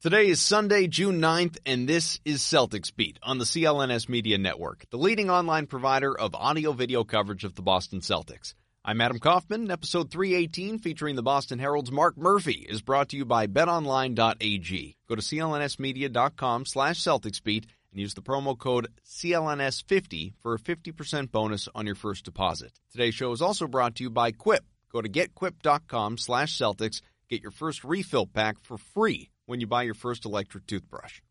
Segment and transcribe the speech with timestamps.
[0.00, 4.86] Today is Sunday, June 9th, and this is Celtics Beat on the CLNS Media Network,
[4.90, 8.54] the leading online provider of audio video coverage of the Boston Celtics.
[8.84, 9.72] I'm Adam Kaufman.
[9.72, 14.96] Episode 318 featuring the Boston Herald's Mark Murphy is brought to you by betonline.ag.
[15.08, 21.68] Go to clnsmedia.com slash celticsbeat and use the promo code CLNS50 for a 50% bonus
[21.74, 22.70] on your first deposit.
[22.92, 24.64] Today's show is also brought to you by Quip.
[24.92, 27.00] Go to getquip.com slash Celtics.
[27.28, 31.22] Get your first refill pack for free when you buy your first electric toothbrush.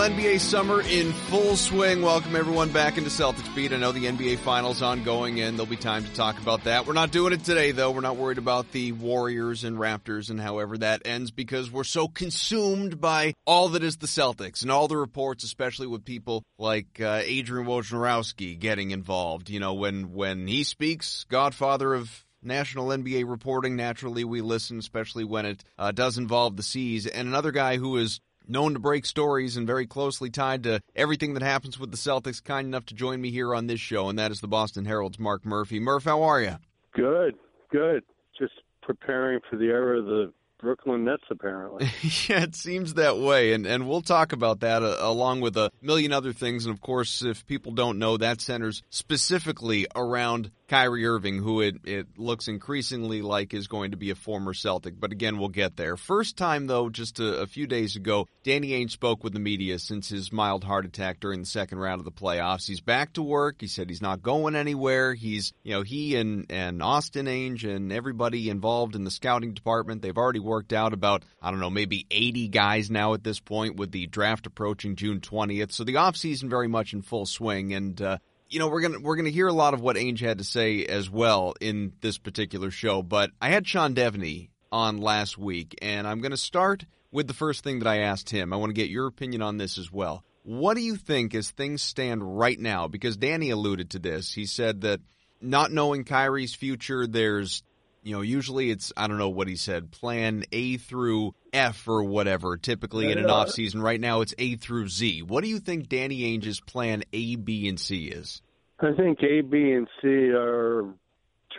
[0.00, 2.00] NBA summer in full swing.
[2.00, 3.74] Welcome everyone back into Celtics Beat.
[3.74, 6.86] I know the NBA Finals ongoing and there'll be time to talk about that.
[6.86, 7.90] We're not doing it today though.
[7.90, 12.08] We're not worried about the Warriors and Raptors and however that ends because we're so
[12.08, 16.98] consumed by all that is the Celtics and all the reports, especially with people like
[16.98, 19.50] uh, Adrian Wojnarowski getting involved.
[19.50, 23.76] You know, when, when he speaks, godfather of national NBA reporting.
[23.76, 27.06] Naturally, we listen, especially when it uh, does involve the C's.
[27.06, 31.34] And another guy who is known to break stories and very closely tied to everything
[31.34, 34.18] that happens with the Celtics, kind enough to join me here on this show, and
[34.18, 35.80] that is the Boston Herald's Mark Murphy.
[35.80, 36.56] Murph, how are you?
[36.92, 37.34] Good,
[37.70, 38.02] good.
[38.38, 41.86] Just preparing for the era of the Brooklyn Nets, apparently.
[42.28, 45.70] yeah, it seems that way, and and we'll talk about that uh, along with a
[45.80, 46.66] million other things.
[46.66, 51.78] And of course, if people don't know, that centers specifically around Kyrie Irving, who it,
[51.82, 55.00] it looks increasingly like is going to be a former Celtic.
[55.00, 55.96] But again, we'll get there.
[55.96, 59.80] First time, though, just a, a, few days ago, Danny Ainge spoke with the media
[59.80, 62.68] since his mild heart attack during the second round of the playoffs.
[62.68, 63.56] He's back to work.
[63.58, 65.12] He said he's not going anywhere.
[65.12, 70.02] He's, you know, he and, and Austin Ainge and everybody involved in the scouting department,
[70.02, 73.74] they've already worked out about, I don't know, maybe 80 guys now at this point
[73.74, 75.72] with the draft approaching June 20th.
[75.72, 77.74] So the offseason very much in full swing.
[77.74, 78.18] And, uh,
[78.50, 80.84] you know, we're gonna we're gonna hear a lot of what Ainge had to say
[80.84, 83.02] as well in this particular show.
[83.02, 87.62] But I had Sean Deveney on last week, and I'm gonna start with the first
[87.62, 88.52] thing that I asked him.
[88.52, 90.24] I want to get your opinion on this as well.
[90.42, 92.88] What do you think as things stand right now?
[92.88, 94.32] Because Danny alluded to this.
[94.32, 95.00] He said that
[95.40, 97.62] not knowing Kyrie's future, there's
[98.02, 102.02] you know, usually it's I don't know what he said, plan A through F or
[102.04, 103.82] whatever, typically in an off season.
[103.82, 105.22] Right now it's A through Z.
[105.22, 108.42] What do you think Danny Ainge's plan A, B, and C is?
[108.80, 110.86] I think A, B, and C are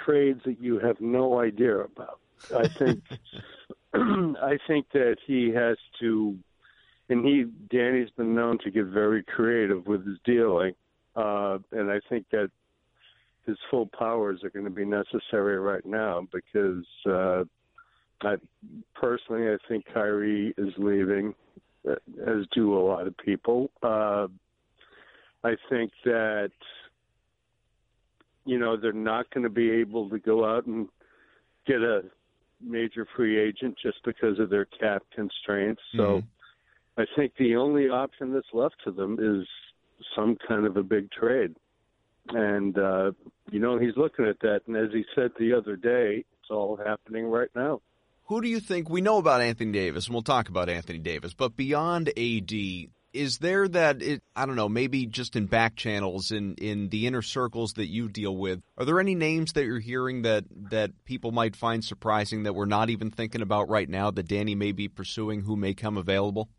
[0.06, 2.19] trades that you have no idea about.
[2.56, 3.03] I think
[3.94, 6.38] I think that he has to
[7.09, 10.73] and he Danny's been known to get very creative with his dealing.
[11.16, 12.50] Uh, and I think that
[13.46, 17.44] his full powers are going to be necessary right now because uh,
[18.22, 18.35] I
[18.96, 21.34] personally I think Kyrie is leaving,
[21.85, 23.72] as do a lot of people.
[23.81, 24.28] Uh,
[25.44, 26.52] I think that
[28.46, 30.88] you know they're not going to be able to go out and
[31.66, 32.03] get a
[32.63, 35.81] major free agent just because of their cap constraints.
[35.96, 36.28] So Mm-hmm.
[36.97, 39.47] I think the only option that's left to them is
[40.16, 41.55] some kind of a big trade
[42.29, 43.12] and uh,
[43.52, 44.62] you know he's looking at that.
[44.68, 47.82] And as he said the other day, it's all happening right now.
[48.26, 51.34] Who do you think we know about Anthony Davis, and we'll talk about Anthony Davis,
[51.34, 52.53] but beyond AD,
[53.14, 57.08] is there that it, I don't know, maybe just in back channels in in the
[57.08, 60.91] inner circles that you deal with, are there any names that you're hearing that that
[61.06, 64.72] people might find surprising that we're not even thinking about right now that Danny may
[64.72, 66.50] be pursuing who may come available?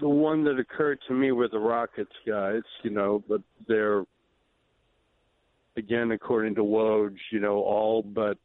[0.00, 4.04] The one that occurred to me were the Rockets guys, you know, but they're
[5.78, 8.36] again, according to Woj, you know, all but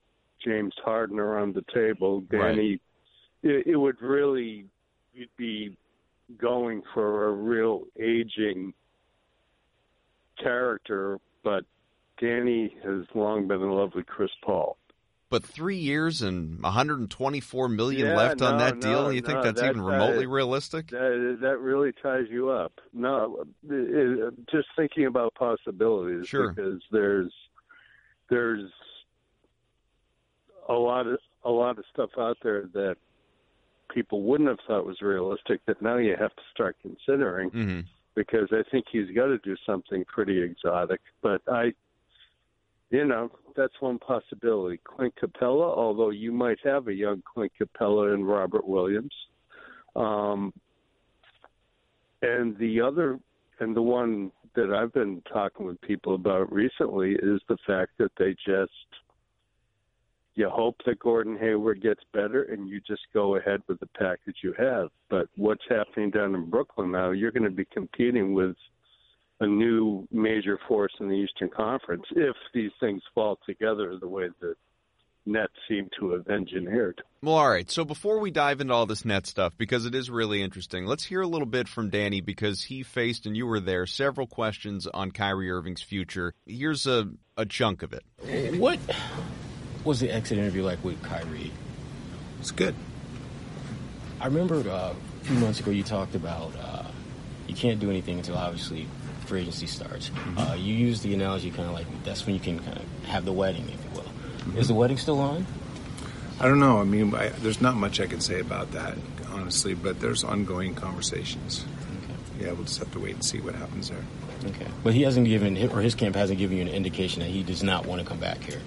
[0.46, 2.22] James Harden are on the table.
[2.32, 2.80] Danny,
[3.42, 4.66] it, it would really
[5.14, 5.76] you'd be
[6.40, 8.74] going for a real aging
[10.42, 11.66] character, but
[12.20, 14.78] Danny has long been in love with Chris Paul.
[15.34, 19.04] But three years and 124 million Yeah, left on no, that deal.
[19.06, 20.90] no, you think that's that- even remotely that- realistic?
[20.90, 22.72] That, that really ties you up.
[22.94, 26.52] No, it, it, just thinking about possibilities Sure.
[26.52, 27.34] because there's
[28.30, 28.70] there's
[30.70, 32.98] a lot of a lot of stuff out there that
[33.92, 37.80] people wouldn't have thought was realistic that now you have to start considering hmm
[38.14, 41.02] because I think he's got to do something pretty exotic.
[41.24, 41.74] But I,
[42.94, 44.80] you know, that's one possibility.
[44.84, 49.14] Clint Capela, although you might have a young Clint Capela and Robert Williams.
[49.96, 50.54] Um,
[52.22, 53.20] and the other,
[53.60, 58.12] and the one that I've been talking with people about recently is the fact that
[58.20, 58.72] they just,
[60.36, 64.38] you hope that Gordon Hayward gets better and you just go ahead with the package
[64.44, 64.90] you have.
[65.10, 68.56] But what's happening down in Brooklyn now, you're going to be competing with
[69.44, 74.30] a new major force in the Eastern Conference if these things fall together the way
[74.42, 74.56] that
[75.26, 77.02] Nets seem to have engineered.
[77.22, 77.70] Well, all right.
[77.70, 81.06] So before we dive into all this net stuff, because it is really interesting, let's
[81.06, 84.88] hear a little bit from Danny because he faced, and you were there, several questions
[84.88, 86.34] on Kyrie Irving's future.
[86.46, 88.04] Here's a, a chunk of it.
[88.60, 88.80] What
[89.86, 91.52] was the exit interview like with Kyrie?
[92.40, 92.76] It's good.
[94.20, 96.84] I remember uh, a few months ago you talked about uh,
[97.48, 98.88] you can't do anything until obviously
[99.24, 100.12] free agency starts.
[100.38, 103.26] Uh, you use the analogy kind of like that's when you can kind of have
[103.26, 104.60] the wedding, if you will.
[104.60, 105.46] Is the wedding still on?
[106.40, 106.80] I don't know.
[106.80, 108.98] I mean, I, there's not much I can say about that,
[109.32, 111.66] honestly, but there's ongoing conversations.
[112.04, 112.46] Okay.
[112.46, 114.04] Yeah, we'll just have to wait and see what happens there.
[114.46, 114.68] Okay.
[114.84, 117.64] But he hasn't given, or his camp hasn't given you an indication that he does
[117.64, 118.62] not want to come back here.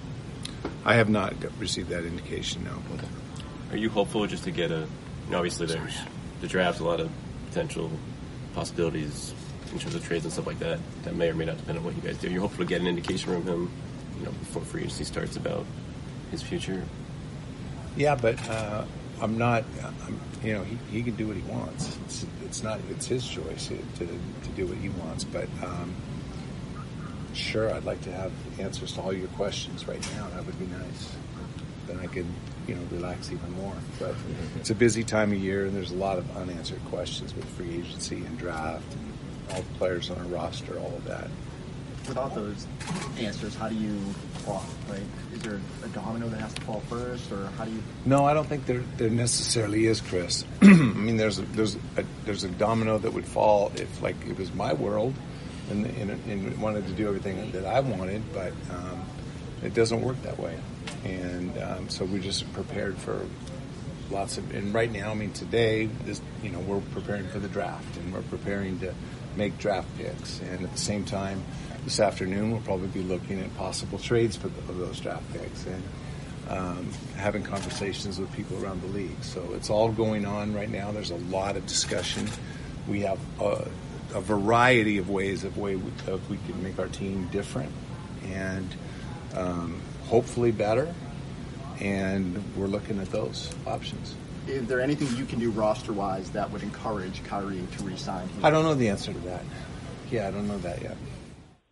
[0.85, 2.71] I have not received that indication, no.
[2.95, 3.07] Okay.
[3.71, 4.87] Are you hopeful just to get a?
[5.25, 5.97] You know, obviously, there's
[6.39, 7.11] the draft, a lot of
[7.49, 7.91] potential
[8.55, 9.33] possibilities
[9.71, 10.79] in terms of trades and stuff like that.
[11.03, 12.29] That may or may not depend on what you guys do.
[12.29, 13.71] You're hopeful to get an indication from him,
[14.19, 15.65] you know, before free agency starts about
[16.31, 16.83] his future.
[17.95, 18.85] Yeah, but uh,
[19.21, 19.63] I'm not.
[20.05, 21.97] I'm, you know, he, he can do what he wants.
[22.05, 22.79] It's, it's not.
[22.91, 24.07] It's his choice to, to,
[24.55, 25.23] do what he wants.
[25.23, 25.93] But um,
[27.33, 30.27] sure, I'd like to have answers to all your questions right now.
[30.29, 31.15] That would be nice.
[31.87, 32.25] Then I could,
[32.67, 33.75] you know, relax even more.
[33.99, 34.15] But
[34.57, 37.75] it's a busy time of year, and there's a lot of unanswered questions with free
[37.75, 39.06] agency and draft and
[39.51, 41.27] all the players on our roster, all of that.
[42.07, 42.65] without those
[43.19, 43.99] answers, how do you
[44.45, 44.63] walk?
[44.89, 45.01] Like,
[45.33, 47.83] is there a domino that has to fall first, or how do you?
[48.05, 50.45] No, I don't think there there necessarily is, Chris.
[50.61, 54.37] I mean, there's a, there's a, there's a domino that would fall if like it
[54.37, 55.13] was my world,
[55.69, 59.01] and and, and wanted to do everything that I wanted, but um,
[59.63, 60.57] it doesn't work that way,
[61.03, 63.19] and um, so we're just prepared for
[64.09, 64.55] lots of.
[64.55, 68.13] And right now, I mean, today, this you know, we're preparing for the draft, and
[68.13, 68.93] we're preparing to
[69.37, 71.43] make draft picks, and at the same time.
[71.83, 75.65] This afternoon, we'll probably be looking at possible trades for the, of those draft picks,
[75.65, 75.83] and
[76.49, 79.23] um, having conversations with people around the league.
[79.23, 80.91] So it's all going on right now.
[80.91, 82.27] There's a lot of discussion.
[82.87, 83.69] We have a,
[84.13, 87.71] a variety of ways of way we, of we can make our team different
[88.25, 88.73] and
[89.35, 90.93] um, hopefully better.
[91.79, 94.15] And we're looking at those options.
[94.47, 98.27] Is there anything you can do roster-wise that would encourage Kyrie to re-sign?
[98.29, 98.45] here?
[98.45, 99.43] I don't know the answer to that.
[100.09, 100.95] Yeah, I don't know that yet.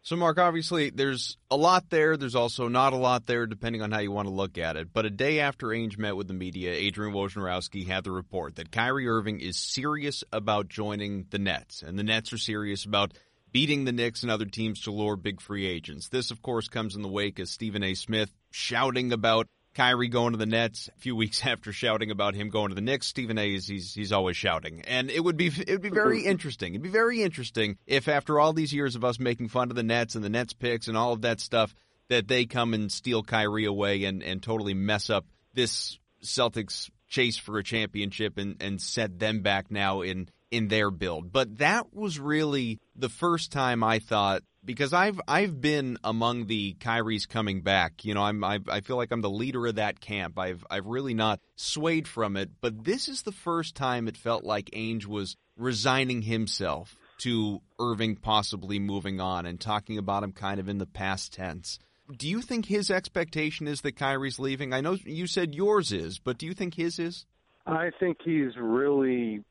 [0.02, 2.16] So, Mark, obviously, there's a lot there.
[2.16, 4.94] There's also not a lot there, depending on how you want to look at it.
[4.94, 8.72] But a day after Ainge met with the media, Adrian Wojnarowski had the report that
[8.72, 13.14] Kyrie Irving is serious about joining the Nets, and the Nets are serious about
[13.52, 16.10] beating the Knicks and other teams to lure big free agents.
[16.10, 17.96] This, of course, comes in the wake of Stephen A.
[17.96, 22.50] Smith shouting about Kyrie going to the Nets a few weeks after shouting about him
[22.50, 23.08] going to the Knicks.
[23.08, 23.54] Stephen A.
[23.54, 26.74] is he's he's always shouting, and it would be it would be very interesting.
[26.74, 29.84] It'd be very interesting if after all these years of us making fun of the
[29.84, 31.76] Nets and the Nets picks and all of that stuff,
[32.10, 37.38] that they come and steal Kyrie away and and totally mess up this Celtics chase
[37.38, 41.32] for a championship and and set them back now in in their build.
[41.32, 46.74] But that was really the first time I thought because I've I've been among the
[46.80, 48.04] Kyrie's coming back.
[48.04, 50.38] You know, I'm I, I feel like I'm the leader of that camp.
[50.40, 54.44] I've I've really not swayed from it, but this is the first time it felt
[54.44, 60.60] like Ainge was resigning himself to Irving possibly moving on and talking about him kind
[60.60, 61.80] of in the past tense.
[62.16, 64.74] Do you think his expectation is that Kyrie's leaving?
[64.74, 67.26] I know you said yours is, but do you think his is?
[67.66, 69.44] I think he's really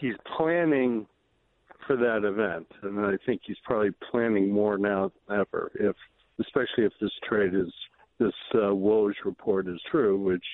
[0.00, 1.06] he's planning
[1.86, 5.70] for that event, and I think he's probably planning more now than ever.
[5.74, 5.96] If
[6.40, 7.72] especially if this trade is
[8.18, 10.44] this uh, Woj report is true, which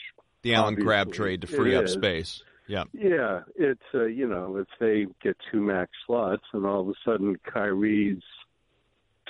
[0.43, 1.93] The Allen Crabbe trade to free up is.
[1.93, 2.43] space.
[2.67, 2.85] Yeah.
[2.93, 6.95] yeah, it's uh, you know if they get two max slots and all of a
[7.05, 8.23] sudden Kyrie's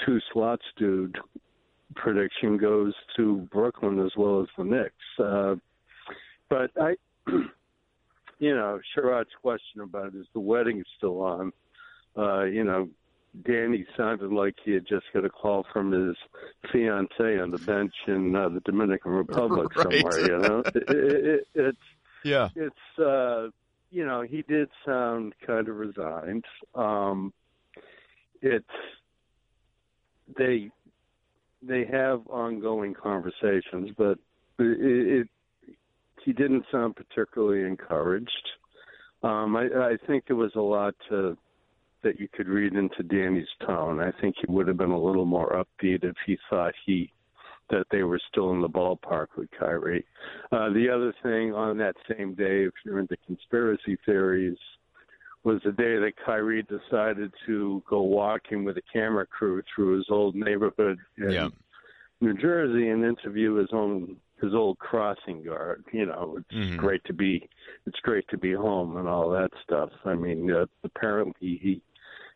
[0.05, 1.19] two slots dude
[1.97, 4.95] prediction goes to Brooklyn as well as the Knicks.
[5.19, 5.55] Uh,
[6.49, 6.97] but I,
[8.41, 11.53] you know, Sherrod's question about is the wedding still on?
[12.19, 12.89] Uh, you know,
[13.47, 16.17] Danny sounded like he had just got a call from his
[16.73, 19.87] fiance on the bench in uh, the Dominican Republic Right.
[19.87, 20.27] somewhere.
[20.27, 21.79] You know, it, it, it, it's
[22.25, 22.49] Yeah.
[22.57, 23.49] it's uh
[23.93, 26.45] you know he did sound kind of resigned
[26.75, 27.33] um
[28.43, 28.67] it's
[30.39, 30.71] they
[31.63, 34.19] they have ongoing conversations but
[34.59, 35.29] it, it
[36.25, 38.49] he didn't sound particularly encouraged
[39.23, 41.37] um i i think there was a lot to
[42.03, 44.01] that you could read into Danny's tone.
[44.01, 47.13] I think he would have been a little more upbeat if he thought he
[47.69, 50.05] that they were still in the ballpark with Kyrie.
[50.51, 54.57] Uh, the other thing on that same day, if you're into conspiracy theories,
[55.45, 60.07] was the day that Kyrie decided to go walking with a camera crew through his
[60.11, 61.49] old neighborhood in Yeah.
[62.21, 65.85] New Jersey and interview his own his old crossing guard.
[65.93, 66.77] You know, it's Mhm.
[66.79, 67.49] great to be
[67.87, 69.91] it's great to be home and all that stuff.
[70.05, 71.83] I mean, uh, apparently he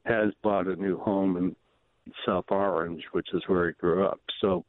[0.05, 1.57] has bought a new home in
[2.27, 4.21] South Orange, which is where he grew up.
[4.41, 4.65] So,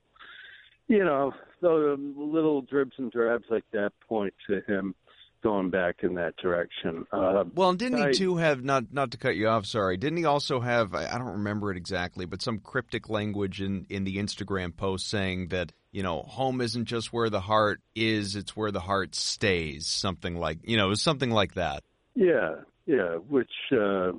[0.87, 4.95] you know, the little dribs and drabs like that point to him
[5.41, 7.05] going back in that direction.
[7.11, 9.65] Uh, Well, didn't he I- too have not not to cut you off?
[9.65, 10.95] Sorry, didn't he also have?
[10.95, 15.07] I I don't remember it exactly, but some cryptic language in in the Instagram post
[15.07, 19.15] saying that you know home isn't just where the heart is; it's where the heart
[19.15, 19.87] stays.
[19.87, 21.83] Something like you know, something like that.
[22.15, 23.15] Yeah, yeah.
[23.15, 24.11] Which uh,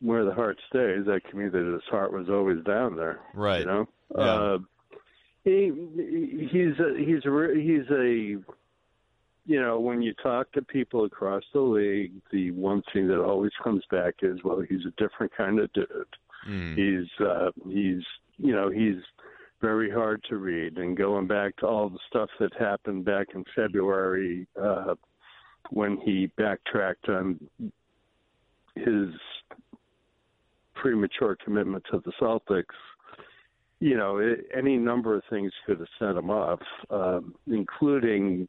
[0.00, 3.18] where the heart stays, that can mean that his heart was always down there.
[3.34, 3.60] Right.
[3.60, 3.88] You know.
[4.16, 4.24] Yeah.
[4.24, 4.58] Uh,
[5.42, 5.72] he
[6.52, 8.38] he's a, he's a he's a
[9.46, 13.52] you know when you talk to people across the league, the one thing that always
[13.64, 15.88] comes back is well, he's a different kind of dude.
[16.48, 16.76] Mm.
[16.76, 18.04] He's uh, he's
[18.38, 19.02] you know he's
[19.60, 20.76] very hard to read.
[20.78, 24.94] And going back to all the stuff that happened back in February uh,
[25.70, 27.40] when he backtracked on
[28.74, 29.08] his
[30.74, 32.64] premature commitment to the Celtics,
[33.80, 36.60] you know, it, any number of things could have set him off,
[36.90, 38.48] um, including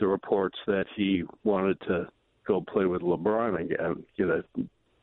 [0.00, 2.08] the reports that he wanted to
[2.46, 4.42] go play with LeBron again, you know,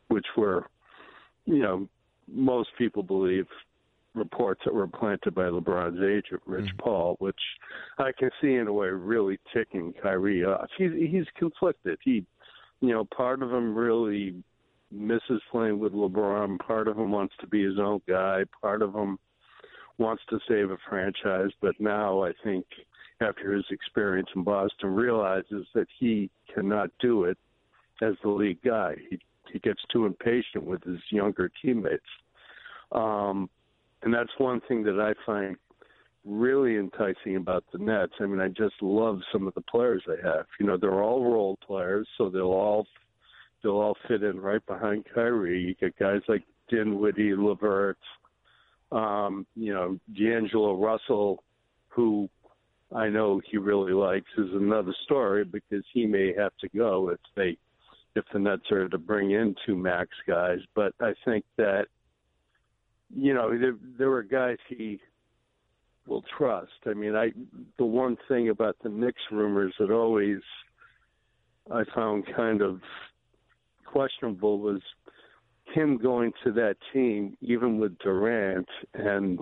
[0.10, 0.66] which were,
[1.46, 1.88] you know,
[2.28, 3.48] most people believe
[4.16, 7.40] reports that were planted by LeBron's agent, Rich Paul, which
[7.98, 10.68] I can see in a way really ticking Kyrie off.
[10.78, 12.00] He's he's conflicted.
[12.04, 12.26] He,
[12.82, 14.36] you know, part of him really
[14.92, 16.60] misses playing with LeBron.
[16.60, 18.44] Part of him wants to be his own guy.
[18.62, 19.20] Part of him
[19.98, 21.52] wants to save a franchise.
[21.62, 22.66] But now I think
[23.22, 27.38] after his experience in Boston, realizes that he cannot do it
[28.02, 28.96] as the league guy.
[29.10, 29.20] He
[29.52, 32.04] he gets too impatient with his younger teammates.
[32.92, 33.50] Um,
[34.04, 35.56] and that's one thing that I find
[36.26, 38.14] really enticing about the Nets.
[38.20, 40.46] I mean, I just love some of the players they have.
[40.60, 42.88] You know, they're all role players, so they'll all
[43.64, 45.62] they'll all fit in right behind Kyrie.
[45.62, 47.98] You get guys like Dinwiddie, Levert,
[48.92, 51.44] um, you know, D'Angelo Russell,
[51.90, 52.30] who
[52.94, 57.20] I know he really likes, is another story because he may have to go if
[57.36, 57.58] they
[58.16, 60.60] if the Nets are to bring in two max guys.
[60.76, 61.86] But I think that
[63.16, 65.00] you know there there were guys he
[66.08, 66.72] will trust.
[66.86, 67.32] I mean, I
[67.78, 70.40] the one thing about the Knicks rumors that always
[71.72, 72.82] I found kind of
[73.86, 74.82] questionable was
[75.74, 79.40] him going to that team, even with Durant, and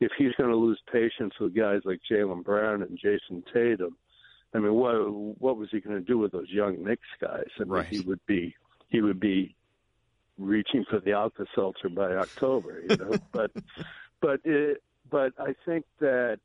[0.00, 3.96] if he's going to lose patience with guys like Jaylen Brown and Jayson Tatum,
[4.54, 4.94] I mean, what
[5.40, 7.46] what was he going to do with those young Knicks guys?
[7.58, 7.86] I mean, Right.
[7.86, 8.54] he would be
[8.88, 9.54] he would be
[10.38, 13.16] reaching for the Alka Seltzer by October, you know.
[13.32, 13.50] but
[14.20, 16.40] but it, but I think that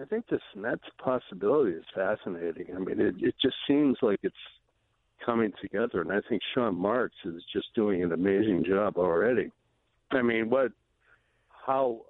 [0.00, 2.66] I think this Nets possibility is fascinating.
[2.74, 4.34] I mean, it it just seems like it's
[5.24, 9.50] coming together, and I think Sean Marks is just doing an amazing job already.
[10.10, 10.72] I mean, what
[11.48, 12.02] how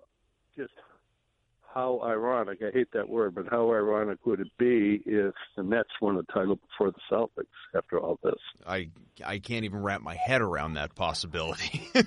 [1.77, 5.91] how ironic, I hate that word, but how ironic would it be if the Nets
[6.01, 7.45] won a title before the Celtics
[7.77, 8.41] after all this?
[8.67, 8.89] I
[9.25, 11.87] I can't even wrap my head around that possibility.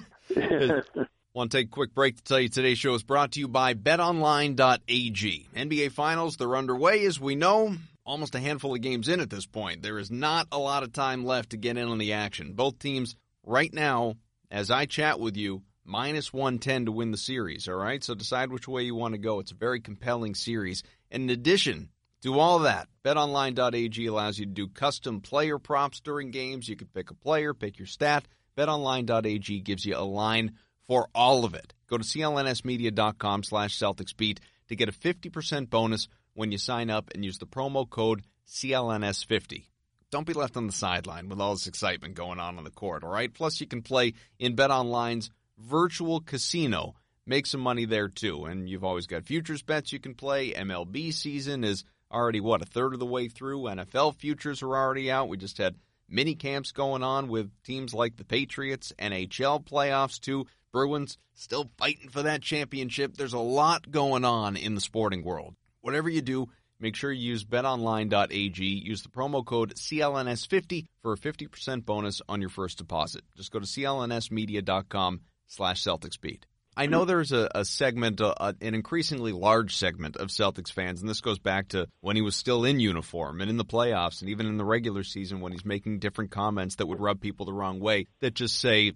[1.33, 3.47] Want to take a quick break to tell you today's show is brought to you
[3.47, 5.47] by BetOnline.ag.
[5.55, 7.75] NBA Finals, they're underway, as we know.
[8.03, 9.83] Almost a handful of games in at this point.
[9.83, 12.53] There is not a lot of time left to get in on the action.
[12.53, 14.15] Both teams, right now,
[14.49, 18.03] as I chat with you, minus 110 to win the series, all right?
[18.03, 19.39] So decide which way you want to go.
[19.39, 20.83] It's a very compelling series.
[21.11, 21.89] And in addition
[22.21, 26.69] to all that, betonline.ag allows you to do custom player props during games.
[26.69, 28.27] You can pick a player, pick your stat.
[28.57, 30.53] Betonline.ag gives you a line
[30.87, 31.73] for all of it.
[31.87, 37.25] Go to clnsmedia.com slash CelticsBeat to get a 50% bonus when you sign up and
[37.25, 39.65] use the promo code CLNS50.
[40.11, 43.03] Don't be left on the sideline with all this excitement going on on the court,
[43.03, 43.31] all right?
[43.31, 45.29] Plus, you can play in BetOnline's
[45.59, 46.95] virtual casino.
[47.25, 48.45] Make some money there too.
[48.45, 50.51] And you've always got futures bets you can play.
[50.53, 53.63] MLB season is already, what, a third of the way through?
[53.63, 55.29] NFL futures are already out.
[55.29, 55.75] We just had
[56.09, 60.47] mini camps going on with teams like the Patriots, NHL playoffs too.
[60.71, 63.15] Bruins still fighting for that championship.
[63.15, 65.55] There's a lot going on in the sporting world.
[65.81, 66.49] Whatever you do,
[66.79, 68.63] make sure you use betonline.ag.
[68.63, 73.23] Use the promo code CLNS50 for a 50% bonus on your first deposit.
[73.35, 76.43] Just go to clnsmedia.com slash CelticsBeat.
[76.77, 81.01] I know there's a, a segment, a, a, an increasingly large segment of Celtics fans,
[81.01, 84.21] and this goes back to when he was still in uniform and in the playoffs
[84.21, 87.45] and even in the regular season when he's making different comments that would rub people
[87.45, 88.93] the wrong way that just say,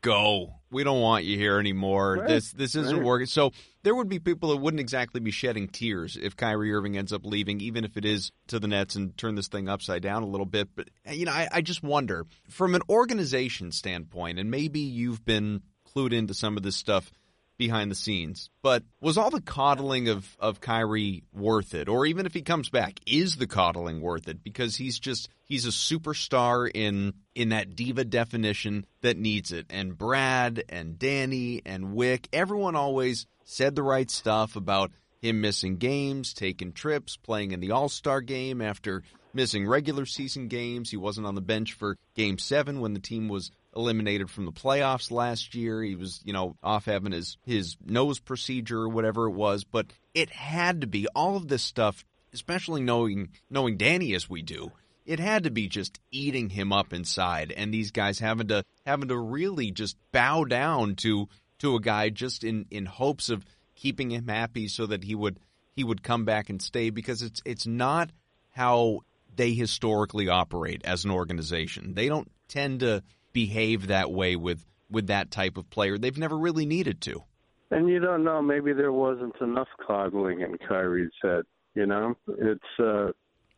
[0.00, 0.60] go.
[0.70, 2.18] We don't want you here anymore.
[2.18, 2.28] Right.
[2.28, 3.04] This this isn't Right.
[3.04, 3.26] working.
[3.26, 3.50] So
[3.82, 7.24] there would be people that wouldn't exactly be shedding tears if Kyrie Irving ends up
[7.24, 10.26] leaving, even if it is to the Nets and turn this thing upside down a
[10.26, 10.68] little bit.
[10.76, 15.62] But you know, I, I just wonder from an organization standpoint, and maybe you've been
[15.94, 17.10] clued into some of this stuff
[17.56, 18.50] behind the scenes.
[18.62, 21.88] But was all the coddling of, of Kyrie worth it?
[21.88, 24.42] Or even if he comes back, is the coddling worth it?
[24.42, 29.66] Because he's just he's a superstar in in that diva definition that needs it.
[29.70, 35.76] And Brad and Danny and Wyc, everyone always said the right stuff about him missing
[35.76, 40.90] games, taking trips, playing in the All Star game after missing regular season games.
[40.90, 44.52] He wasn't on the bench for game seven when the team was eliminated from the
[44.52, 45.82] playoffs last year.
[45.82, 49.86] He was, you know, off having his, his nose procedure or whatever it was, but
[50.14, 54.70] it had to be all of this stuff, especially knowing, knowing Danny as we do.
[55.06, 59.08] It had to be just eating him up inside and these guys having to, having
[59.08, 61.28] to really just bow down to,
[61.58, 63.44] to a guy just in, in hopes of
[63.74, 65.38] keeping him happy so that he would,
[65.76, 68.10] he would come back and stay because it's, it's not
[68.52, 69.00] how
[69.36, 71.94] they historically operate as an organization.
[71.94, 73.02] They don't tend to
[73.34, 75.98] behave that way with with that type of player.
[75.98, 77.24] They've never really needed to.
[77.70, 81.42] And you don't know, maybe there wasn't enough coddling in Kyrie's head.
[81.74, 83.08] You know, it's uh,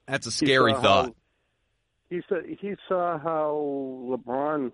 [0.07, 1.05] That's a scary saw thought.
[1.05, 1.15] How,
[2.09, 4.73] he saw he saw how LeBron.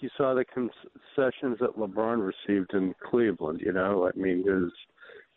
[0.00, 3.60] He saw the concessions that LeBron received in Cleveland.
[3.64, 4.72] You know, I mean, his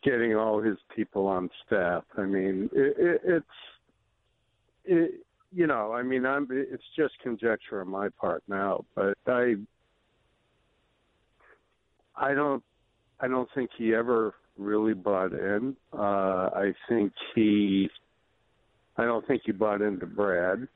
[0.03, 2.03] getting all his people on staff.
[2.17, 3.45] I mean, it, it, it's
[4.85, 6.47] it, you know, I mean, I'm.
[6.51, 9.55] It's just conjecture on my part now, but I,
[12.15, 12.63] I don't,
[13.19, 15.75] I don't think he ever really bought in.
[15.91, 17.89] Uh, I think he,
[18.97, 20.67] I don't think he bought into Brad.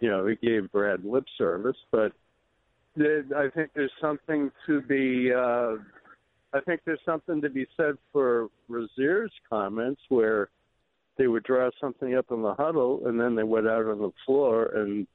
[0.00, 2.12] You know, he gave Brad lip service, but
[2.98, 5.32] I think there's something to be.
[5.32, 5.76] Uh,
[6.52, 10.48] I think there's something to be said for Rozier's comments where
[11.20, 14.10] they would draw something up in the huddle, and then they went out on the
[14.24, 15.06] floor, and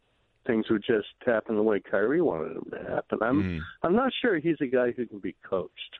[0.46, 3.18] things would just happen the way Kyrie wanted them to happen.
[3.24, 3.62] I'm Mhm.
[3.82, 6.00] I'm not sure he's a guy who can be coached.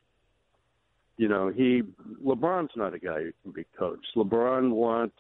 [1.18, 1.82] You know, he
[2.24, 4.06] LeBron's not a guy who can be coached.
[4.16, 5.18] LeBron wants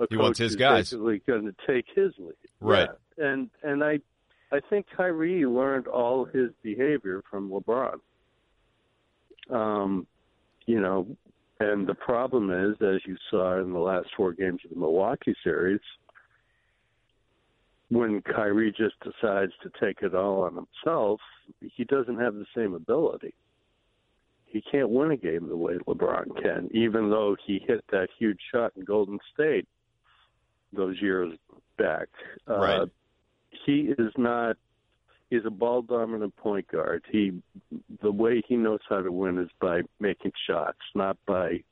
[0.00, 0.90] a He coach wants his guys.
[0.90, 2.34] basically going to take his lead.
[2.60, 2.88] Right.
[3.16, 3.24] Yeah.
[3.26, 4.00] And and I
[4.50, 8.00] I think Kyrie learned all his behavior from LeBron.
[9.48, 10.06] Um,
[10.66, 11.06] you know,
[11.60, 15.34] and the problem is, as you saw in the last four games of the Milwaukee
[15.44, 15.80] series,
[17.90, 21.20] when Kyrie just decides to take it all on himself,
[21.60, 23.34] he doesn't have the same ability.
[24.46, 28.38] He can't win a game the way LeBron can, even though he hit that huge
[28.52, 29.68] shot in Golden State
[30.72, 31.32] those years
[31.78, 32.08] back.
[32.46, 32.80] Right.
[32.80, 32.86] Uh,
[33.66, 34.56] he is not.
[35.30, 37.04] He's a ball dominant point guard.
[37.10, 37.40] He,
[38.02, 41.62] the way he knows how to win is by making shots, not by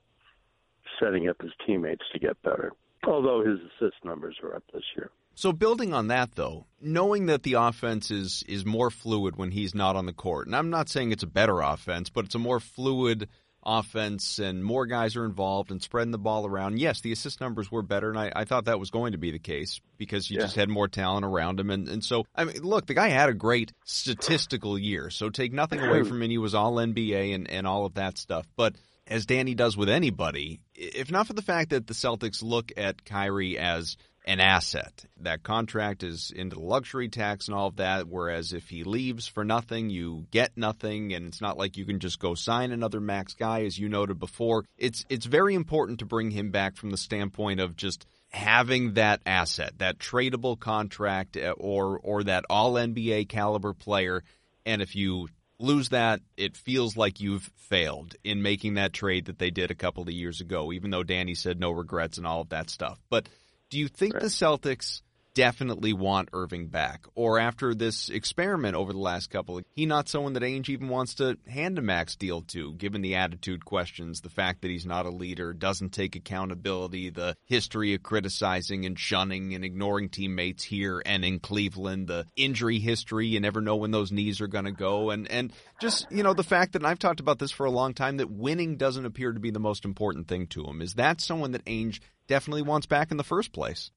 [1.01, 2.73] setting up his teammates to get better.
[3.07, 5.11] Although his assist numbers are up this year.
[5.35, 9.75] So building on that though, knowing that the offense is is more fluid when he's
[9.75, 10.47] not on the court.
[10.47, 13.29] And I'm not saying it's a better offense, but it's a more fluid
[13.64, 16.79] offense and more guys are involved and spreading the ball around.
[16.79, 19.31] Yes, the assist numbers were better and I, I thought that was going to be
[19.31, 20.44] the case because you Yeah.
[20.44, 23.29] just had more talent around him and, and so I mean look, the guy had
[23.29, 25.11] a great statistical year.
[25.11, 26.31] So take nothing away from him.
[26.31, 28.47] He was all NBA and, and all of that stuff.
[28.57, 28.75] But
[29.07, 33.05] as Danny does with anybody, if not for the fact that the Celtics look at
[33.05, 33.97] Kyrie as
[34.28, 35.06] an asset.
[35.22, 39.26] That contract is into the luxury tax and all of that, whereas if he leaves
[39.26, 43.00] for nothing, you get nothing, and it's not like you can just go sign another
[43.00, 44.66] max guy, as you noted before.
[44.76, 49.22] It's it's very important to bring him back from the standpoint of just having that
[49.24, 54.22] asset, that tradable contract uh, or or that all NBA caliber player.
[54.66, 59.38] And if you lose that, it feels like you've failed in making that trade that
[59.38, 62.42] they did a couple of years ago, even though Danny said no regrets and all
[62.42, 63.00] of that stuff.
[63.08, 63.26] But
[63.70, 64.22] do you think Right.
[64.22, 65.02] the Celtics
[65.38, 67.07] definitely want Irving back?
[67.14, 71.14] Or after this experiment over the last couple he not someone that Ainge even wants
[71.14, 75.07] to hand a max deal to, given the attitude questions, the fact that he's not
[75.07, 81.01] a leader, doesn't take accountability, the history of criticizing and shunning and ignoring teammates here
[81.07, 85.11] and in Cleveland, the injury history, you never know when those knees are gonna go
[85.11, 87.94] and and just, you know, the fact that I've talked about this for a long
[87.94, 90.83] time that winning doesn't appear to be the most important thing to him.
[90.83, 93.92] Is that someone that Ainge definitely wants back in the first place?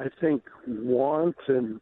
[0.00, 1.78] I think want and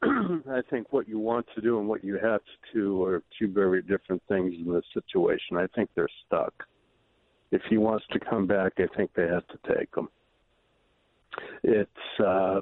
[0.02, 3.48] I think what you want to do and what you have to do are two
[3.48, 5.56] very different things in this situation.
[5.56, 6.52] I think they're stuck.
[7.50, 10.08] If he wants to come back, I think they have to take him.
[11.64, 12.60] It's, uh,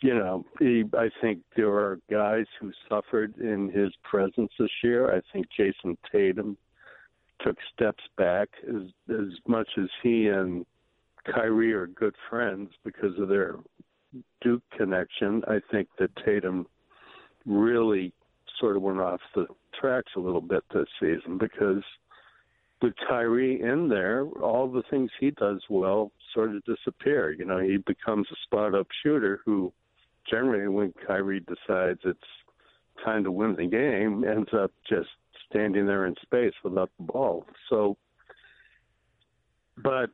[0.00, 5.12] you know, he, I think there are guys who suffered in his presence this year.
[5.12, 6.56] I think Jayson Tatum
[7.40, 10.64] took steps back as as much as he and
[11.24, 13.56] Kyrie are good friends because of their
[14.40, 15.42] Duke connection.
[15.48, 16.66] I think that Tatum
[17.46, 18.12] really
[18.60, 19.46] sort of went off the
[19.78, 21.82] tracks a little bit this season because
[22.82, 27.30] with Kyrie in there, all the things he does well sort of disappear.
[27.32, 29.72] You know, he becomes a spot up shooter who
[30.30, 32.18] generally when Kyrie decides it's
[33.04, 35.08] time to win the game ends up just
[35.48, 37.46] standing there in space without the ball.
[37.68, 37.96] So
[39.82, 40.10] but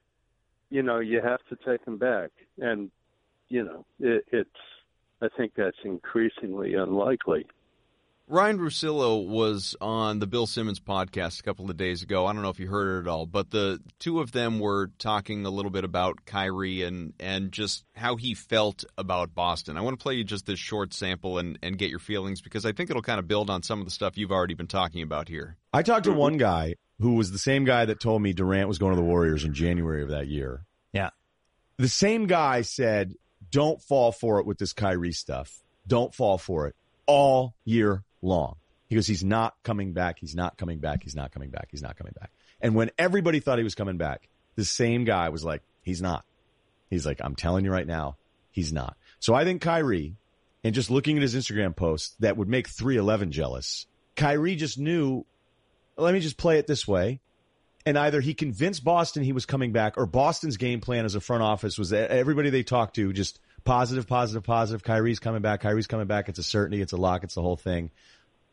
[0.70, 2.90] you know, you have to take him back and
[3.50, 4.50] you know, it, it's
[5.20, 7.46] I think that's increasingly unlikely.
[8.26, 12.26] Ryan Russillo was on the Bill Simmons podcast a couple of days ago.
[12.26, 14.92] I don't know if you heard it at all, but the two of them were
[15.00, 19.76] talking a little bit about Kyrie and, and just how he felt about Boston.
[19.76, 22.64] I want to play you just this short sample and, and get your feelings because
[22.64, 25.02] I think it'll kind of build on some of the stuff you've already been talking
[25.02, 25.56] about here.
[25.72, 28.78] I talked to one guy who was the same guy that told me Durant was
[28.78, 30.64] going to the Warriors in January of that year.
[30.92, 31.10] Yeah.
[31.78, 33.14] The same guy said,
[33.50, 35.62] don't fall for it with this Kyrie stuff.
[35.86, 36.74] Don't fall for it
[37.06, 38.56] all year long.
[38.88, 40.18] He goes, he's not coming back.
[40.18, 41.02] He's not coming back.
[41.02, 41.68] He's not coming back.
[41.70, 42.30] He's not coming back.
[42.60, 46.24] And when everybody thought he was coming back, the same guy was like, he's not.
[46.90, 48.16] He's like, I'm telling you right now,
[48.50, 48.96] he's not.
[49.20, 50.16] So I think Kyrie,
[50.64, 53.86] and just looking at his Instagram posts that would make 311 jealous,
[54.16, 55.24] Kyrie just knew,
[55.96, 57.20] let me just play it this way.
[57.86, 61.20] And either he convinced Boston he was coming back or Boston's game plan as a
[61.20, 64.82] front office was that everybody they talked to just positive, positive, positive.
[64.82, 65.62] Kyrie's coming back.
[65.62, 66.28] Kyrie's coming back.
[66.28, 66.82] It's a certainty.
[66.82, 67.24] It's a lock.
[67.24, 67.90] It's the whole thing.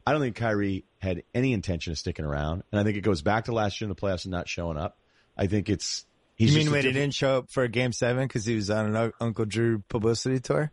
[0.05, 2.63] I don't think Kyrie had any intention of sticking around.
[2.71, 4.77] And I think it goes back to last year in the playoffs and not showing
[4.77, 4.97] up.
[5.37, 8.25] I think it's, he's you mean when he didn't show up for a game seven
[8.25, 10.71] because he was on an Uncle Drew publicity tour?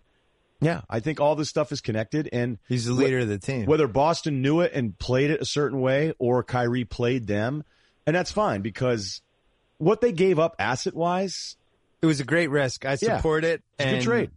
[0.61, 3.67] Yeah, I think all this stuff is connected, and He's the leader of the team.
[3.67, 7.65] whether Boston knew it and played it a certain way, or Kyrie played them,
[8.07, 9.23] and that's fine because
[9.79, 11.57] what they gave up asset wise,
[12.03, 12.85] it was a great risk.
[12.85, 13.17] I Yeah.
[13.17, 13.63] support it.
[13.79, 14.31] it's a good trade.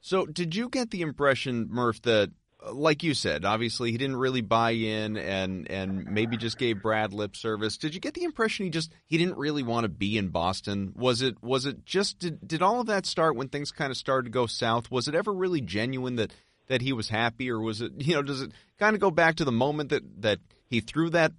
[0.00, 2.30] So, did you get the impression, Murph, that,
[2.66, 6.82] uh, like you said, obviously he didn't really buy in, and and maybe just gave
[6.82, 7.76] Brad lip service?
[7.76, 10.92] Did you get the impression he just he didn't really want to be in Boston?
[10.96, 13.96] Was it was it just did did all of that start when things kind of
[13.96, 14.90] started to go south?
[14.90, 16.32] Was it ever really genuine that
[16.68, 19.36] that he was happy, or was it you know does it kind of go back
[19.36, 21.32] to the moment that that he threw that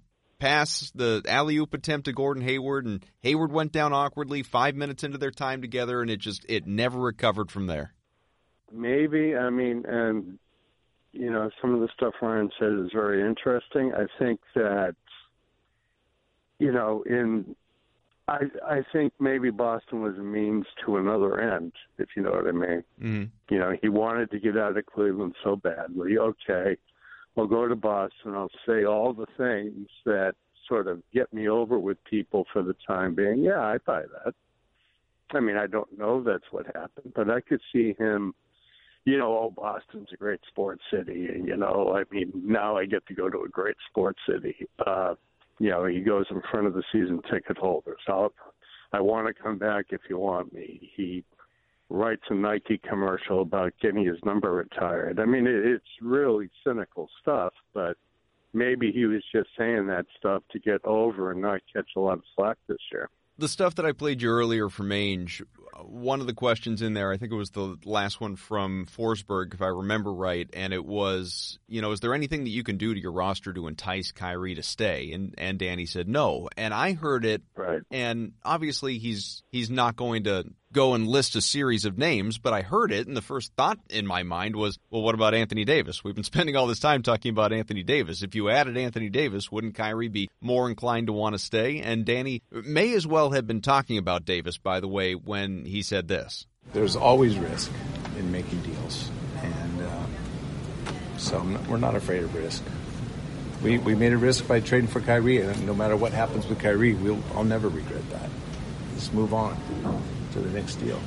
[0.44, 5.02] pass, the alley oop attempt to Gordon Hayward, and Hayward went down awkwardly five minutes
[5.02, 7.94] into their time together, and it just it never recovered from there.
[8.70, 9.34] Maybe.
[9.34, 10.38] I mean, and
[11.12, 13.92] you know, some of the stuff Ryan said is very interesting.
[13.94, 14.96] I think that
[16.58, 17.56] you know, in
[18.28, 22.46] I I think maybe Boston was a means to another end, if you know what
[22.46, 22.84] I mean.
[23.00, 23.24] Mm-hmm.
[23.54, 26.18] You know, he wanted to get out of Cleveland so badly.
[26.18, 26.76] Okay,
[27.36, 28.34] I'll go to Boston.
[28.34, 30.34] I'll say all the things that
[30.68, 33.42] sort of get me over with people for the time being.
[33.42, 34.34] Yeah, I buy that.
[35.32, 38.34] I mean, I don't know that's what happened, but I could see him
[39.04, 41.26] you know, oh, Boston's a great sports city.
[41.26, 44.66] And, you know, I mean, now I get to go to a great sports city.
[44.84, 45.14] Uh,
[45.58, 48.00] you know, he goes in front of the season ticket holders.
[48.08, 48.32] I'll,
[48.92, 50.90] I want to come back if you want me.
[50.96, 51.24] He
[51.90, 55.20] writes a Nike commercial about getting his number retired.
[55.20, 57.96] I mean, it, it's really cynical stuff, but
[58.52, 62.14] maybe he was just saying that stuff to get over and not catch a lot
[62.14, 63.08] of slack this year.
[63.36, 65.42] the stuff that I played you earlier from Ainge,
[65.82, 69.54] one of the questions in there, I think it was the last one from Forsberg,
[69.54, 72.76] if I remember right, and it was, you know, is there anything that you can
[72.76, 75.10] do to your roster to entice Kyrie to stay?
[75.12, 77.82] And and Danny said no, and I heard it, Right.
[77.90, 80.44] and obviously he's he's not going to
[80.74, 83.78] go and list a series of names, but I heard it, and the first thought
[83.88, 86.04] in my mind was, well, what about Anthony Davis?
[86.04, 88.22] We've been spending all this time talking about Anthony Davis.
[88.22, 91.80] If you added Anthony Davis, wouldn't Kyrie be more inclined to want to stay?
[91.80, 95.82] And Danny may as well have been talking about Davis, by the way, when he
[95.82, 96.46] said this.
[96.72, 97.70] There's always risk
[98.18, 99.10] in making deals,
[99.42, 100.06] and uh,
[101.18, 102.62] so not, we're not afraid of risk.
[103.62, 106.58] We, we made a risk by trading for Kyrie, and no matter what happens with
[106.58, 108.30] Kyrie, we'll, I'll never regret that.
[108.94, 109.60] Let's move on
[110.32, 111.00] to the next deal.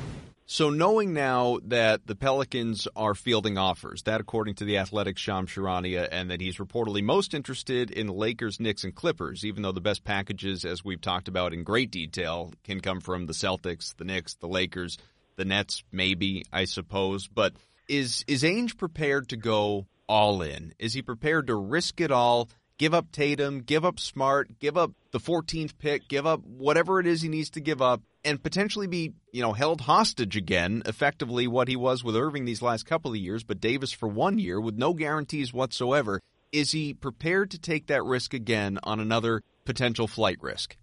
[0.50, 5.50] So, knowing now that the Pelicans are fielding offers, that according to the Athletic Shams
[5.50, 9.82] Charania, and that he's reportedly most interested in Lakers, Knicks, and Clippers, even though the
[9.82, 14.06] best packages, as we've talked about in great detail, can come from the Celtics, the
[14.06, 14.98] Knicks, the Lakers,
[15.36, 17.28] the Nets, maybe, I suppose.
[17.28, 17.54] But
[17.90, 20.74] is is Ainge prepared to go all in?
[20.80, 22.50] Is he prepared to risk it all?
[22.78, 27.08] Give up Tatum, give up Smart, give up the 14th pick, give up whatever it
[27.08, 31.48] is he needs to give up, and potentially be, you know, held hostage again, effectively
[31.48, 34.62] what he was with Irving these last couple of years, but Davis for one year
[34.62, 36.22] with no guarantees whatsoever.
[36.52, 40.78] Is he prepared to take that risk again on another potential flight risk?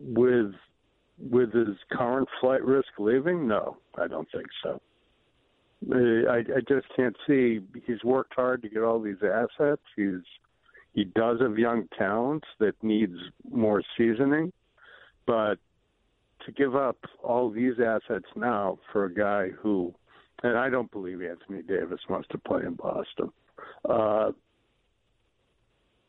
[0.00, 0.52] With
[1.18, 4.80] with his current flight risk leaving, no, I don't think so.
[5.92, 7.60] I, I just can't see.
[7.86, 9.82] He's worked hard to get all these assets.
[9.94, 10.20] He's
[10.96, 13.16] he does have young talent that needs
[13.50, 14.50] more seasoning,
[15.26, 15.56] but
[16.46, 19.94] to give up all these assets now for a guy who,
[20.42, 23.30] and I don't believe Anthony Davis wants to play in Boston.
[23.86, 24.32] Uh,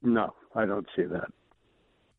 [0.02, 1.32] no, I don't see that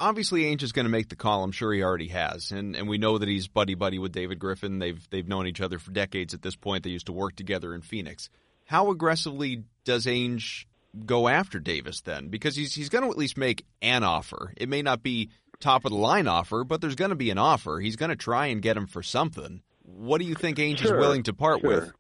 [0.00, 1.42] obviously Ainge is going to make the call.
[1.42, 4.38] I'm sure he already has, and and we know that he's buddy buddy with David
[4.38, 4.78] Griffin.
[4.78, 6.84] They've they've known each other for decades at this point.
[6.84, 8.30] They used to work together in Phoenix.
[8.66, 10.66] How aggressively does Ainge
[11.06, 12.28] go after Davis then?
[12.28, 14.52] Because he's he's going to at least make an offer.
[14.56, 15.30] It may not be
[15.60, 17.80] top of the line offer, but there's going to be an offer.
[17.80, 19.62] He's going to try and get him for something.
[19.82, 21.70] What do you think Ainge sure, is willing to part sure.
[21.70, 21.92] with?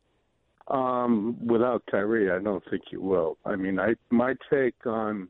[0.68, 3.38] Um, without Kyrie, I don't think he will.
[3.44, 5.28] I mean, I my take on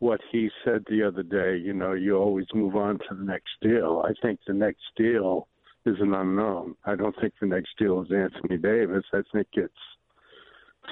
[0.00, 3.50] what he said the other day, you know, you always move on to the next
[3.60, 4.02] deal.
[4.04, 5.46] I think the next deal
[5.86, 6.74] is an unknown.
[6.84, 9.04] I don't think the next deal is Anthony Davis.
[9.12, 9.72] I think it's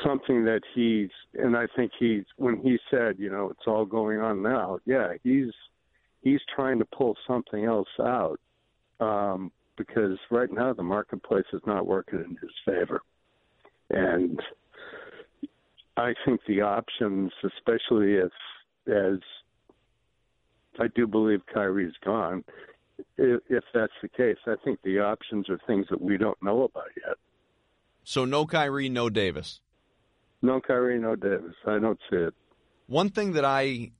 [0.04, 4.20] something that he's and I think he's when he said, you know, it's all going
[4.20, 4.78] on now.
[4.86, 5.52] Yeah, he's
[6.22, 8.38] he's trying to pull something else out
[9.00, 13.00] um, because right now the marketplace is not working in his favor,
[13.90, 14.40] and
[15.96, 18.32] I think the options, especially if
[18.86, 19.18] as
[20.78, 22.44] I do believe Kyrie's gone,
[23.16, 26.62] if, if that's the case, I think the options are things that we don't know
[26.64, 27.16] about yet.
[28.04, 29.60] So no Kyrie, no Davis.
[30.42, 31.54] No Kyrie, no Davis.
[31.66, 32.34] I don't see it.
[32.86, 33.90] One thing that I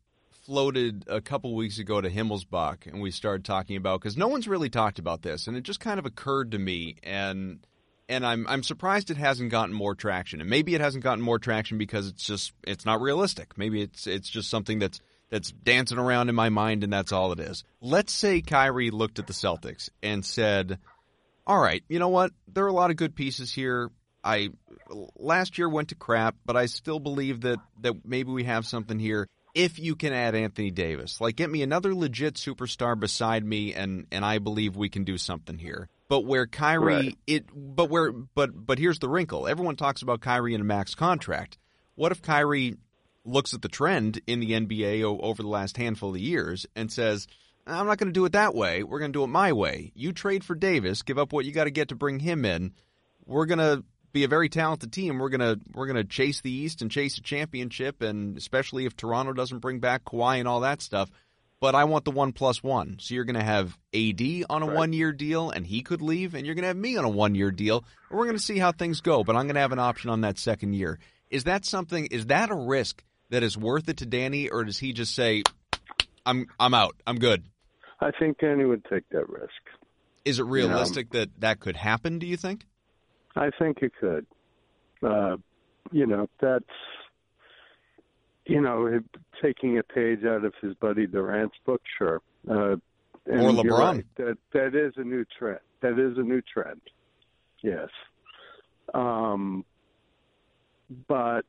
[0.47, 4.49] floated a couple weeks ago to Himmelsbach, and we started talking about because no one's
[4.49, 7.61] really talked about this, and it just kind of occurred to me, and
[8.09, 10.41] and I'm I'm surprised it hasn't gotten more traction.
[10.41, 13.59] And maybe it hasn't gotten more traction because it's just it's not realistic.
[13.59, 17.33] Maybe it's it's just something that's that's dancing around in my mind, and that's all
[17.33, 17.65] it is.
[17.81, 20.79] Let's say Kyrie looked at the Celtics and said,
[21.47, 22.33] "All right, you know what?
[22.51, 23.91] There are a lot of good pieces here.
[24.29, 24.51] I
[25.17, 28.99] last year went to crap, but I still believe that that maybe we have something
[28.99, 29.27] here.
[29.55, 34.07] If you can add Anthony Davis, like get me another legit superstar beside me, and
[34.13, 35.89] and I believe we can do something here.
[36.09, 37.19] But where Kyrie, right.
[37.27, 39.49] it, but where, but but here's the wrinkle.
[39.49, 41.57] Everyone talks about Kyrie in a max contract.
[41.95, 42.77] What if Kyrie
[43.25, 47.27] looks at the trend in the NBA over the last handful of years and says,
[47.67, 48.83] I'm not going to do it that way.
[48.83, 49.93] We're going to do it my way.
[49.95, 52.73] You trade for Davis, give up what you got to get to bring him in.
[53.27, 55.19] We're going to be a very talented team.
[55.19, 59.33] We're gonna we're gonna chase the East and chase a championship, and especially if Toronto
[59.33, 61.11] doesn't bring back Kawhi and all that stuff.
[61.61, 62.99] But I want the one plus one.
[63.01, 64.77] So you're gonna have AD on a Right.
[64.77, 67.35] one year deal, and he could leave, and you're gonna have me on a one
[67.35, 67.85] year deal.
[68.11, 69.25] And we're gonna see how things go.
[69.25, 70.99] But I'm gonna have an option on that second year.
[71.31, 72.07] Is that something?
[72.07, 75.43] Is that a risk that is worth it to Danny, or does he just say,
[76.25, 76.95] "I'm I'm out.
[77.07, 77.45] I'm good"?
[78.01, 79.51] I think Danny would take that risk.
[80.25, 82.19] Is it realistic that that could happen?
[82.21, 82.67] Do you think?
[83.39, 84.27] I think it could.
[85.03, 85.37] Uh,
[85.93, 86.65] you know, that's
[88.47, 88.99] you know,
[89.43, 92.23] taking a page out of his buddy Durant's book, sure.
[92.51, 92.77] Uh,
[93.27, 93.79] and Or LeBron.
[93.97, 95.61] right, that that is a new trend.
[95.83, 96.81] That is a new trend.
[97.63, 97.89] Yes.
[98.95, 99.65] Um,
[101.07, 101.45] but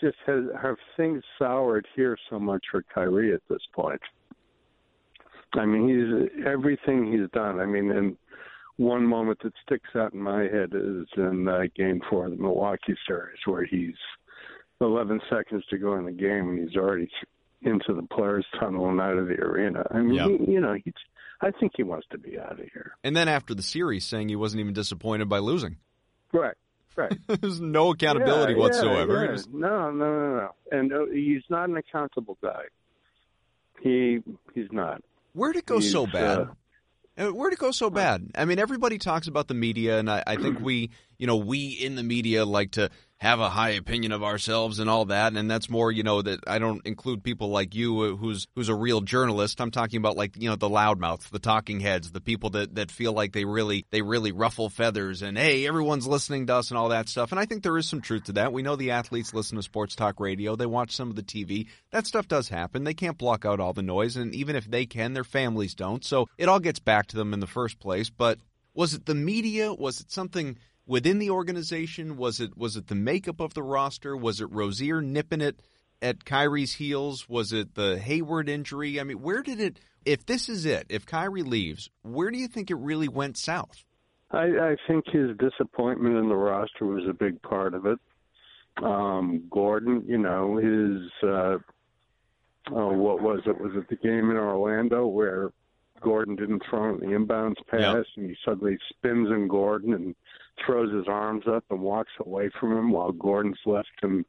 [0.00, 4.00] just has have things soured here so much for Kyrie at this point.
[5.52, 7.60] I mean, he's everything he's done.
[7.60, 8.16] I mean, and
[8.76, 12.42] one moment that sticks out in my head is in uh, Game Four of the
[12.42, 13.94] Milwaukee series, where he's
[14.80, 17.08] 11 seconds to go in the game and he's already
[17.62, 19.84] into the players' tunnel and out of the arena.
[19.90, 20.26] I mean, Yeah.
[20.28, 20.92] he, you know, he's.
[21.40, 22.92] I think he wants to be out of here.
[23.04, 25.76] And then after the series, saying he wasn't even disappointed by losing.
[26.32, 26.54] Right.
[26.96, 27.12] Right.
[27.40, 29.24] There's no accountability Yeah, whatsoever.
[29.24, 30.50] yeah, was- No, no, no, no.
[30.70, 32.62] And uh, he's not an accountable guy.
[33.82, 34.20] He
[34.54, 35.02] he's not.
[35.32, 36.38] Where'd it go so bad?
[36.38, 36.46] uh, Uh,
[37.16, 38.30] Where'd it go so bad?
[38.34, 41.68] I mean, everybody talks about the media, and I, I think we, you know, we
[41.68, 42.90] in the media like to
[43.24, 46.40] have a high opinion of ourselves and all that, and that's more, you know, that
[46.46, 49.60] I don't include people like you, uh, who's who's a real journalist.
[49.60, 52.90] I'm talking about like, you know, the loudmouths, the talking heads, the people that that
[52.90, 56.76] feel like they really they really ruffle feathers, and hey, everyone's listening to us and
[56.76, 57.32] all that stuff.
[57.32, 58.52] And I think there is some truth to that.
[58.52, 61.68] We know the athletes listen to sports talk radio, they watch some of the TV.
[61.92, 62.84] That stuff does happen.
[62.84, 66.04] They can't block out all the noise, and even if they can, their families don't.
[66.04, 68.10] So it all gets back to them in the first place.
[68.10, 68.38] But
[68.74, 69.72] was it the media?
[69.72, 72.16] Was it something within the organization?
[72.16, 74.16] Was it was it the makeup of the roster?
[74.16, 75.60] Was it Rozier nipping it
[76.02, 77.28] at Kyrie's heels?
[77.28, 79.00] Was it the Hayward injury?
[79.00, 79.80] I mean, where did it?
[80.04, 83.84] If this is it, if Kyrie leaves, where do you think it really went south?
[84.30, 87.98] I, I think his disappointment in the roster was a big part of it.
[88.82, 91.58] Um, Gordon, you know, his uh,
[92.72, 93.58] oh, what was it?
[93.60, 95.50] Was it the game in Orlando where
[96.00, 98.04] Gordon didn't throw the inbounds pass, Yep.
[98.16, 100.14] and he suddenly spins in Gordon and
[100.64, 104.24] throws his arms up and walks away from him while Gordon's left him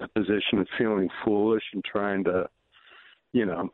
[0.00, 2.48] the position of feeling foolish and trying to,
[3.32, 3.70] you know,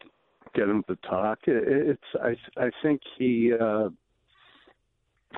[0.55, 1.39] get him to talk.
[1.47, 3.53] It, it's I I think he.
[3.59, 3.89] uh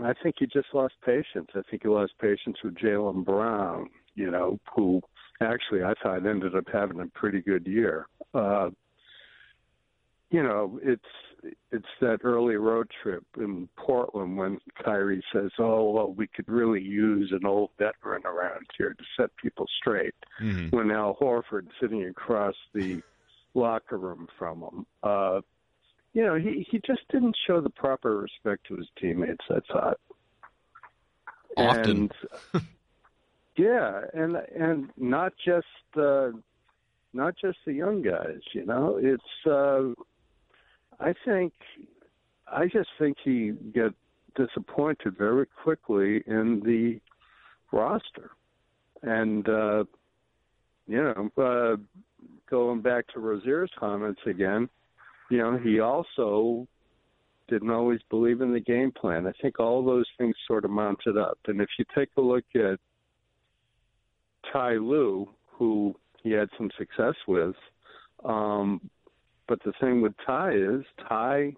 [0.01, 1.49] I think he just lost patience.
[1.55, 5.03] I think he lost patience with Jaylen Brown, you know, who
[5.43, 8.07] actually I thought ended up having a pretty good year.
[8.33, 8.71] Uh,
[10.31, 11.03] you know, it's
[11.71, 16.83] it's that early road trip in Portland when Kyrie says, "Oh, well, we could really
[16.83, 20.77] use an old veteran around here to set people straight." Mm-hmm.
[20.77, 23.03] When Al Horford sitting across the
[23.55, 25.41] locker room from him, uh,
[26.13, 29.45] you know, he he just didn't show the proper respect to his teammates.
[29.51, 30.01] I thought.
[31.57, 32.11] Often.
[32.55, 32.63] And,
[33.57, 36.31] yeah, and and not just uh,
[37.13, 38.41] not just the young guys.
[38.53, 39.47] You know, it's.
[39.47, 39.95] Uh,
[41.03, 41.53] I think,
[42.47, 43.93] I just think he get
[44.37, 47.01] disappointed very quickly in the
[47.77, 48.31] roster,
[49.03, 49.85] and uh,
[50.87, 51.77] you know, uh,
[52.49, 54.69] going back to Rozier's comments again,
[55.31, 56.67] you know, he also
[57.49, 59.27] didn't always believe in the game plan.
[59.27, 61.39] I think all those things sort of mounted up.
[61.47, 62.79] And if you take a look at
[64.53, 67.57] Ty Lue, who he had some success with,
[68.25, 68.81] um,
[69.49, 71.55] but the thing with Ty is Ty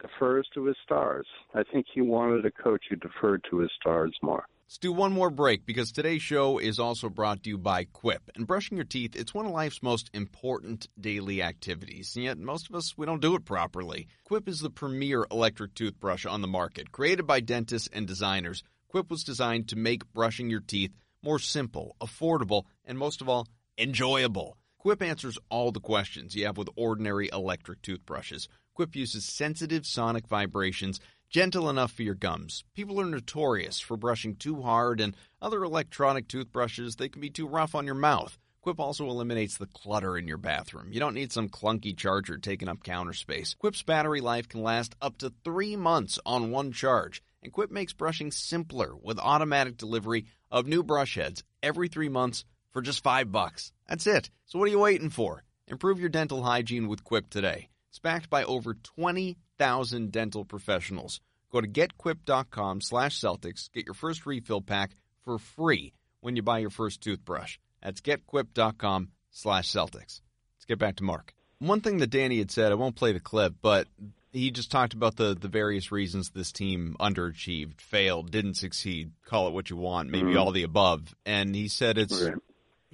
[0.00, 1.26] defers to his stars.
[1.54, 4.44] I think he wanted a coach who deferred to his stars more.
[4.66, 8.30] Let's do one more break because today's show is also brought to you by Quip.
[8.34, 12.68] And brushing your teeth, it's one of life's most important daily activities, and yet most
[12.68, 14.08] of us, we don't do it properly.
[14.24, 16.90] Quip is the premier electric toothbrush on the market.
[16.90, 20.90] Created by dentists and designers, Quip was designed to make brushing your teeth
[21.22, 23.46] more simple, affordable, and most of all,
[23.78, 24.56] enjoyable.
[24.78, 28.48] Quip answers all the questions you have with ordinary electric toothbrushes.
[28.74, 32.64] Quip uses sensitive sonic vibrations gentle enough for your gums.
[32.74, 37.48] People are notorious for brushing too hard, and other electronic toothbrushes, they can be too
[37.48, 38.38] rough on your mouth.
[38.60, 40.92] Quip also eliminates the clutter in your bathroom.
[40.92, 43.54] You don't need some clunky charger taking up counter space.
[43.54, 47.22] Quip's battery life can last up to three months on one charge.
[47.42, 52.44] And Quip makes brushing simpler with automatic delivery of new brush heads every three months
[52.76, 53.72] for just five bucks.
[53.88, 54.28] That's it.
[54.44, 55.42] So what are you waiting for?
[55.66, 57.70] Improve your dental hygiene with Quip today.
[57.88, 61.18] It's backed by over 20,000 dental professionals.
[61.50, 63.72] Go to getquip.com slash Celtics.
[63.72, 64.90] Get your first refill pack
[65.24, 67.56] for free when you buy your first toothbrush.
[67.82, 70.20] That's getquip.com slash Celtics.
[70.56, 71.32] Let's get back to Mark.
[71.58, 73.88] One thing that Danny had said, I won't play the clip, but
[74.32, 79.48] he just talked about the, the various reasons this team underachieved, failed, didn't succeed, call
[79.48, 80.38] it what you want, maybe Mhm.
[80.38, 81.14] all the above.
[81.24, 82.34] And he said it's Right.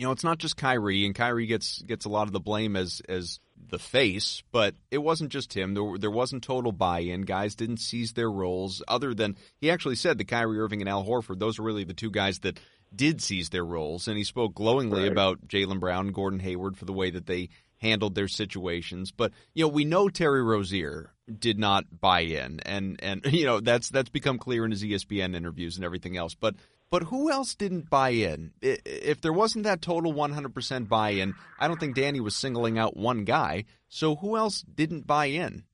[0.02, 2.74] You know, it's not just Kyrie, and Kyrie gets gets a lot of the blame
[2.74, 3.38] as as
[3.68, 5.74] the face, but it wasn't just him.
[5.74, 7.20] There there wasn't total buy-in.
[7.22, 8.82] Guys didn't seize their roles.
[8.88, 11.94] Other than he actually said that Kyrie Irving and Al Horford, those are really the
[11.94, 12.58] two guys that
[12.92, 15.12] did seize their roles, and he spoke glowingly Right.
[15.12, 19.12] about Jaylen Brown, and Gordon Hayward for the way that they handled their situations.
[19.12, 23.60] But you know, we know Terry Rozier did not buy in, and and you know
[23.60, 26.34] that's that's become clear in his ESPN interviews and everything else.
[26.34, 26.56] But
[26.92, 28.52] but who else didn't buy in?
[28.60, 32.96] If there wasn't that total 100% buy in, I don't think Danny was singling out
[32.96, 33.64] one guy.
[33.88, 35.64] So who else didn't buy in?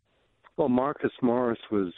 [0.57, 1.93] Well, Marcus Morris was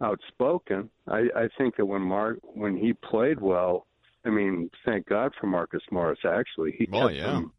[0.00, 0.88] outspoken.
[1.08, 3.86] I, I think that when Mark when he played well,
[4.24, 6.20] I mean, thank God for Marcus Morris.
[6.24, 7.24] Actually, he Oh, yeah.
[7.34, 7.52] some-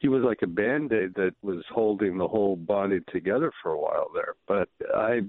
[0.00, 3.78] he was like a band aid that was holding the whole body together for a
[3.78, 4.34] while there.
[4.46, 5.20] But I,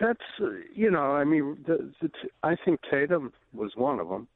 [0.00, 2.10] That's uh, you know, I mean, the, the,
[2.42, 4.26] I think Tatum was one of them.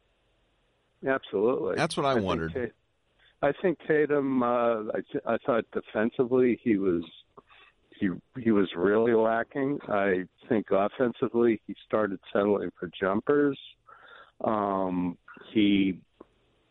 [1.06, 1.76] Absolutely.
[1.76, 2.52] That's what I, I wondered.
[2.52, 2.72] Think,
[3.42, 4.42] I think Tatum.
[4.42, 7.02] Uh, I, I thought defensively he was
[7.98, 9.78] he he was really lacking.
[9.88, 13.58] I think offensively he started settling for jumpers.
[14.42, 15.16] Um,
[15.52, 15.98] he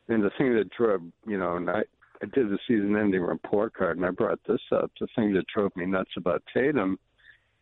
[0.07, 1.83] and the thing that drove you know, and I
[2.21, 4.91] I did the season-ending report card, and I brought this up.
[4.99, 6.97] The thing that drove me nuts about Tatum,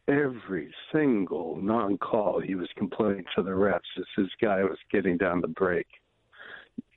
[0.08, 5.42] every single non-call, he was complaining to the refs as his guy was getting down
[5.42, 5.88] the break,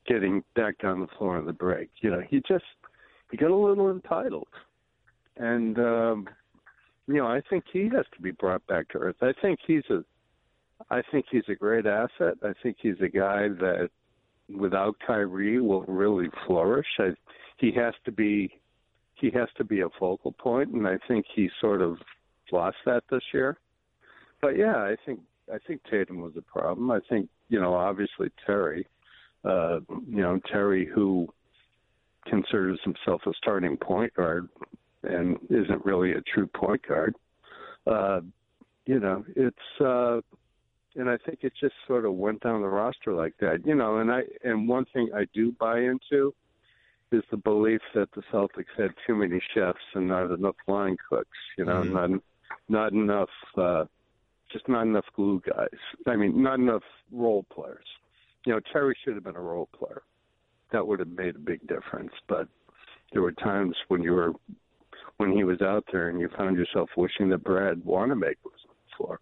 [0.07, 1.91] getting back down the floor on the break.
[2.01, 2.65] You know, he just
[3.31, 4.49] he got a little entitled,
[5.37, 6.29] and um,
[7.07, 9.17] you know, I think he has to be brought back to earth.
[9.21, 10.05] I think he's a,
[10.91, 12.35] I think he's a great asset.
[12.43, 13.91] I think he's a guy that,
[14.55, 16.87] without Kyrie, will really flourish.
[16.99, 17.11] I,
[17.59, 18.61] he has to be,
[19.15, 21.99] he has to be a focal point, and I think he sort of
[22.53, 23.59] lost that this year.
[24.41, 25.21] But yeah, I think
[25.53, 26.91] I think Tatum was a problem.
[26.91, 28.87] I think you know, obviously Terry,
[29.45, 31.29] uh, you know, Terry who
[32.27, 34.49] considers himself a starting point guard
[35.03, 37.15] and isn't really a true point guard.
[37.87, 38.21] Uh,
[38.87, 40.21] you know, it's uh,
[40.97, 43.67] and I think it just sort of went down the roster like that.
[43.67, 46.35] You know, and I and one thing I do buy into
[47.13, 51.39] is the belief that the Celtics had too many chefs and not enough line cooks.
[51.57, 52.11] You know, Mhm.
[52.11, 52.23] not
[52.69, 53.85] not enough, uh,
[54.53, 55.69] just not enough glue guys.
[56.07, 56.83] I mean, not enough
[57.13, 57.87] role players.
[58.47, 60.03] You know, Terry should have been a role player.
[60.73, 62.13] That would have made a big difference.
[62.29, 62.49] But
[63.13, 64.33] there were times when you were
[65.19, 68.75] when he was out there and you found yourself wishing that Brad Wanamaker was on
[68.75, 69.21] the floor.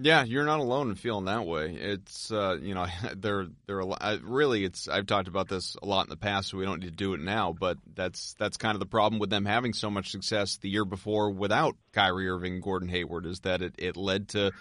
[0.00, 1.74] Yeah, you're not alone in feeling that way.
[1.74, 2.86] It's uh, you know
[3.16, 6.58] there there are really it's I've talked about this a lot in the past, so
[6.58, 7.52] we don't need to do it now.
[7.58, 10.84] But that's that's kind of the problem with them having so much success the year
[10.84, 14.52] before without Kyrie Irving, Gordon Hayward, is that it it led to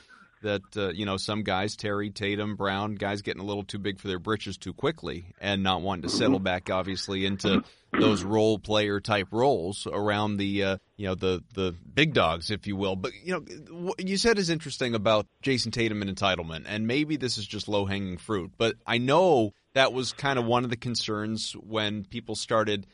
[0.41, 3.99] that uh, you know some guys Terry Tatum Brown guys getting a little too big
[3.99, 8.59] for their britches too quickly and not wanting to settle back obviously into those role
[8.59, 12.95] player type roles around the uh, you know the the big dogs if you will.
[12.95, 13.39] But you know
[13.73, 17.67] what you said is interesting about Jayson Tatum and entitlement and maybe this is just
[17.67, 22.03] low hanging fruit but I know that was kind of one of the concerns when
[22.03, 22.87] people started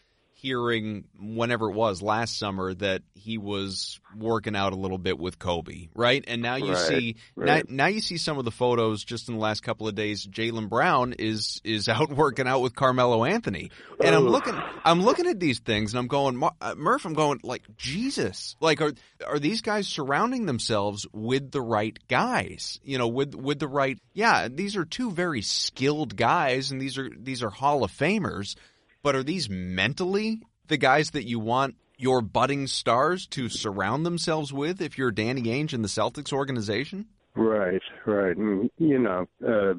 [0.44, 5.40] hearing whenever it was last summer that he was working out a little bit with
[5.40, 6.22] Kobe, right?
[6.28, 7.66] And now you Right, see right.
[7.70, 10.28] now, now you see some of the photos just in the last couple of days.
[10.28, 13.72] Jaylen Brown is is out working out with Carmelo Anthony,
[14.02, 14.32] and I'm Oh.
[14.32, 17.06] looking I'm looking at these things and I'm going uh, Murph.
[17.06, 18.58] I'm going like Jesus.
[18.60, 18.92] Like are
[19.26, 22.82] are these guys surrounding themselves with the right guys?
[22.84, 23.98] You know, with with the right.
[24.14, 28.56] Yeah, these are two very skilled guys, and these are these are Hall of Famers.
[29.04, 34.52] But are these mentally the guys that you want your budding stars to surround themselves
[34.52, 37.08] with if you're Danny Ainge in the Celtics organization?
[37.36, 38.36] Right, right.
[38.36, 39.74] And, you know, uh,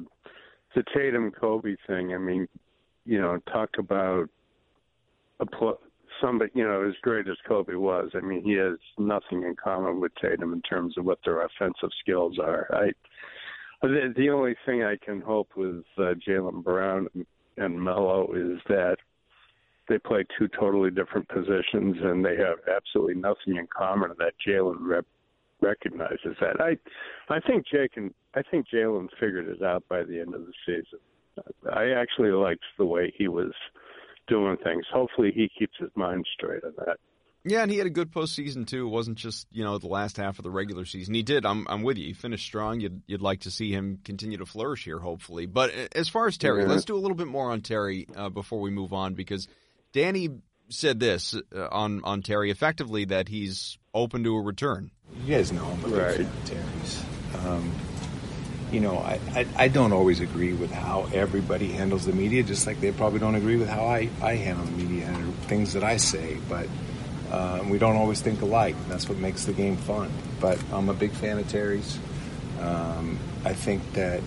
[0.75, 2.47] the Tatum Kobe thing, I mean,
[3.05, 4.29] you know, talk about
[5.39, 5.79] a pl-
[6.21, 9.99] somebody, you know, as great as Kobe was, I mean, he has nothing in common
[9.99, 12.67] with Tatum in terms of what their offensive skills are.
[12.71, 12.91] I,
[13.81, 17.07] the, the only thing I can hope with uh, Jaylen Brown
[17.57, 18.97] and Melo is that
[19.87, 24.77] they play two totally different positions and they have absolutely nothing in common, that Jaylen
[24.79, 25.05] rep-
[25.61, 26.59] recognizes that.
[26.59, 26.77] I,
[27.33, 27.65] I think
[27.95, 30.99] and I think Jaylen figured it out by the end of the season.
[31.71, 33.51] I actually liked the way he was
[34.27, 34.85] doing things.
[34.91, 36.97] Hopefully, he keeps his mind straight on that.
[37.47, 38.87] Yeah, and he had a good postseason too.
[38.87, 41.13] It wasn't just you know the last half of the regular season.
[41.13, 41.45] He did.
[41.45, 42.07] I'm I'm with you.
[42.07, 42.79] He finished strong.
[42.79, 45.45] You'd you'd like to see him continue to flourish here, hopefully.
[45.45, 46.69] But as far as Terry, Yeah.
[46.69, 49.47] let's do a little bit more on Terry uh, before we move on because
[49.95, 50.27] Danny
[50.67, 54.91] said this uh, on on Terry effectively that he's open to a return.
[55.25, 56.15] You guys know I'm a big Right.
[56.17, 57.03] fan of Terry's.
[57.45, 57.71] Um,
[58.73, 62.67] you know, I, I, I don't always agree with how everybody handles the media, just
[62.67, 65.83] like they probably don't agree with how I, I handle the media and things that
[65.85, 66.39] I say.
[66.49, 66.67] But
[67.31, 68.75] um, we don't always think alike.
[68.75, 70.11] and That's what makes the game fun.
[70.41, 71.97] But I'm a big fan of Terry's.
[72.59, 74.19] Um, I think that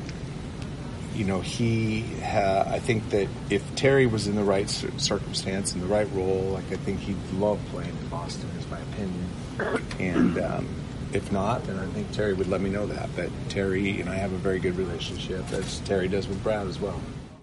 [1.14, 5.72] you know, he, ha- I think that if Terry was in the right cir- circumstance,
[5.72, 9.28] and the right role, like I think he'd love playing in Boston, is my opinion.
[9.98, 10.68] And um,
[11.12, 13.08] if not, then I think Terry would let me know that.
[13.16, 16.78] But Terry and I have a very good relationship, as Terry does with Brad as
[16.78, 17.00] well.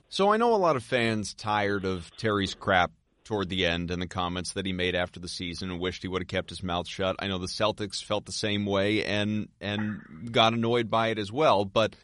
[0.10, 2.92] So I know a lot of fans tired of Terry's crap
[3.26, 6.08] toward the end and the comments that he made after the season and wished he
[6.08, 7.16] would have kept his mouth shut.
[7.20, 11.32] I know the Celtics felt the same way and and got annoyed by it as
[11.32, 11.96] well, but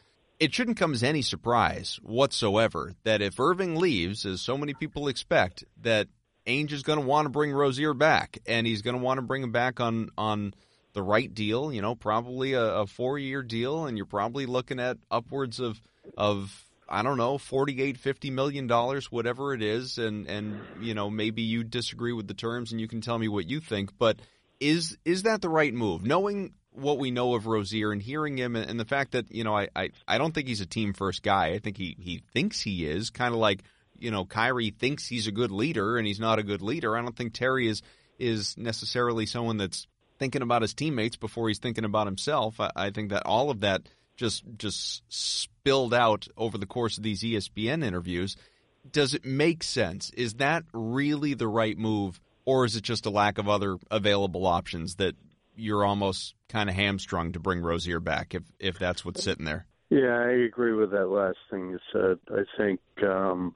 [0.42, 5.06] it shouldn't come as any surprise whatsoever that if Irving leaves, as so many people
[5.06, 6.08] expect, that
[6.48, 9.22] Ainge is going to want to bring Rozier back, and he's going to want to
[9.22, 10.52] bring him back on on
[10.94, 11.72] the right deal.
[11.72, 15.80] You know, probably a, a four year deal, and you're probably looking at upwards of
[16.16, 16.52] of
[16.88, 21.42] I don't know, 48, 50 million dollars, whatever it is, and and you know maybe
[21.42, 23.96] you disagree with the terms, and you can tell me what you think.
[23.96, 24.18] But
[24.58, 26.04] is is that the right move?
[26.04, 29.56] Knowing what we know of Rozier and hearing him, and, the fact that you know
[29.56, 31.48] I, I I don't think he's a team first guy.
[31.48, 33.62] I think he he thinks he is kind of like
[33.98, 36.96] you know Kyrie thinks he's a good leader, and he's not a good leader.
[36.96, 37.82] I don't think Terry is
[38.18, 39.86] is necessarily someone that's
[40.18, 42.60] thinking about his teammates before he's thinking about himself.
[42.60, 47.02] I, I think that all of that just just spilled out over the course of
[47.02, 48.36] these ESPN interviews.
[48.90, 50.10] Does it make sense?
[50.10, 54.46] Is that really the right move, or is it just a lack of other available
[54.46, 55.14] options that
[55.54, 59.66] you're almost kind of hamstrung to bring Rozier back if if that's what's sitting there?
[59.90, 62.18] Yeah, I agree with that last thing you said.
[62.30, 63.54] I think um,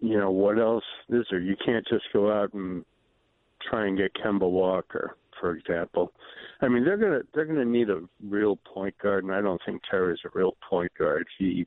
[0.00, 1.40] you know what else is there?
[1.40, 2.84] You can't just go out and
[3.68, 6.12] try and get Kemba Walker, for example.
[6.60, 9.82] I mean, they're gonna they're gonna need a real point guard, and I don't think
[9.90, 11.26] Terry's a real point guard.
[11.38, 11.66] He,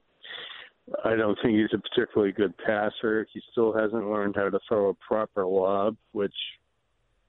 [1.03, 3.27] I don't think he's a particularly good passer.
[3.33, 6.33] He still hasn't learned how to throw a proper lob, which,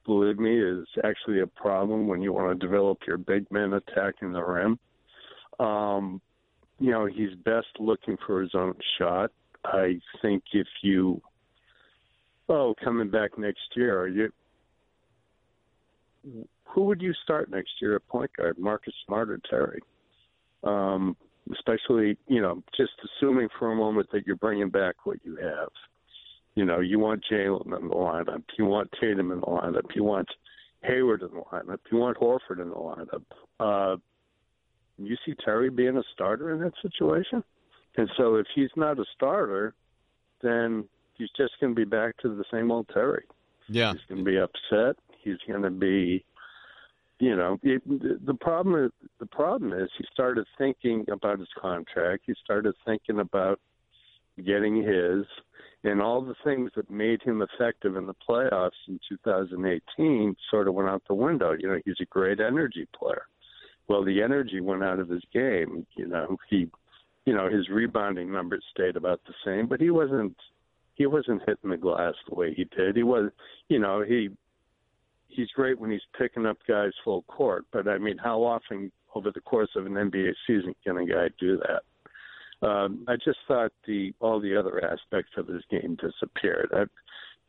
[0.09, 4.33] believe me, is actually a problem when you want to develop your big men attacking
[4.33, 4.79] the rim.
[5.61, 6.23] Um,
[6.81, 9.31] you know, he's best looking for his own shot.
[9.65, 11.21] I think if you,
[12.49, 14.33] oh, coming back next year, you
[16.65, 19.81] who would you start next year at point guard, Marcus Smart or Terry?
[20.65, 21.17] Um,
[21.53, 25.69] especially, you know, just assuming for a moment that you're bringing back what you have.
[26.55, 30.03] You know, you want Jaylen in the lineup, you want Tatum in the lineup, you
[30.03, 30.29] want
[30.83, 33.23] Hayward in the lineup, you want Horford in the lineup.
[33.61, 33.97] Uh,
[34.99, 37.45] you see Terry being a starter in that situation?
[37.97, 39.75] And so if he's not a starter,
[40.43, 43.25] then he's just going to be back to the same old Terry.
[43.69, 43.93] Yeah.
[43.93, 44.97] He's going to be upset.
[45.23, 46.25] He's going to be,
[47.19, 47.83] you know, it,
[48.25, 52.23] the problem is the problem is he started thinking about his contract.
[52.27, 53.61] He started thinking about
[54.45, 55.25] getting his,
[55.85, 60.75] and all the things that made him effective in the playoffs in 2018 sort of
[60.75, 61.53] went out the window.
[61.59, 63.27] You know, he's a great energy player.
[63.89, 65.87] Well, the energy went out of his game.
[65.97, 66.69] You know, he,
[67.25, 70.37] you know, his rebounding numbers stayed about the same, but he wasn't
[70.95, 72.97] he wasn't hitting the glass the way he did.
[72.97, 73.31] He was,
[73.69, 74.31] you know, he
[75.29, 79.31] he's great when he's picking up guys full court, but I mean, how often over
[79.33, 81.83] the course of an NBA season can a guy do that?
[82.63, 86.71] Um, I just thought the all the other aspects of his game disappeared.
[86.73, 86.85] I,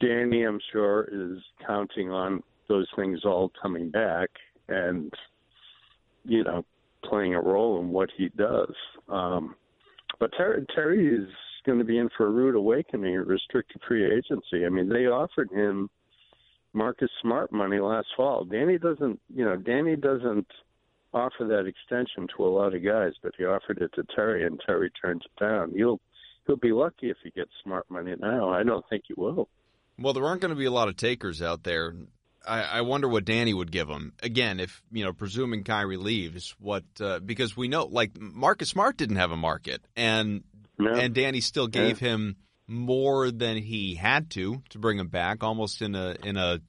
[0.03, 4.29] Danny, I'm sure, is counting on those things all coming back
[4.67, 5.11] and
[6.25, 6.63] you know
[7.03, 8.73] playing a role in what he does.
[9.07, 9.55] Um,
[10.19, 11.29] but Terry, Terry is
[11.65, 14.65] going to be in for a rude awakening at restricted free agency.
[14.65, 15.89] I mean, they offered him
[16.73, 18.43] Marcus Smart money last fall.
[18.45, 20.47] Danny doesn't, you know, Danny doesn't
[21.13, 24.59] offer that extension to a lot of guys, but he offered it to Terry, and
[24.65, 25.71] Terry turns it down.
[25.75, 25.99] He'll
[26.47, 28.49] he'll be lucky if he gets Smart money now.
[28.49, 29.49] I don't think he will.
[29.97, 31.93] Well, there aren't going to be a lot of takers out there.
[32.47, 36.55] I, I wonder what Danny would give him again if you know, presuming Kyrie leaves.
[36.59, 40.43] What uh, because we know like Marcus Smart didn't have a market, and
[40.77, 40.93] No.
[40.93, 42.09] and Danny still gave Yeah.
[42.09, 42.37] him
[42.67, 46.61] more than he had to to bring him back, almost in a in a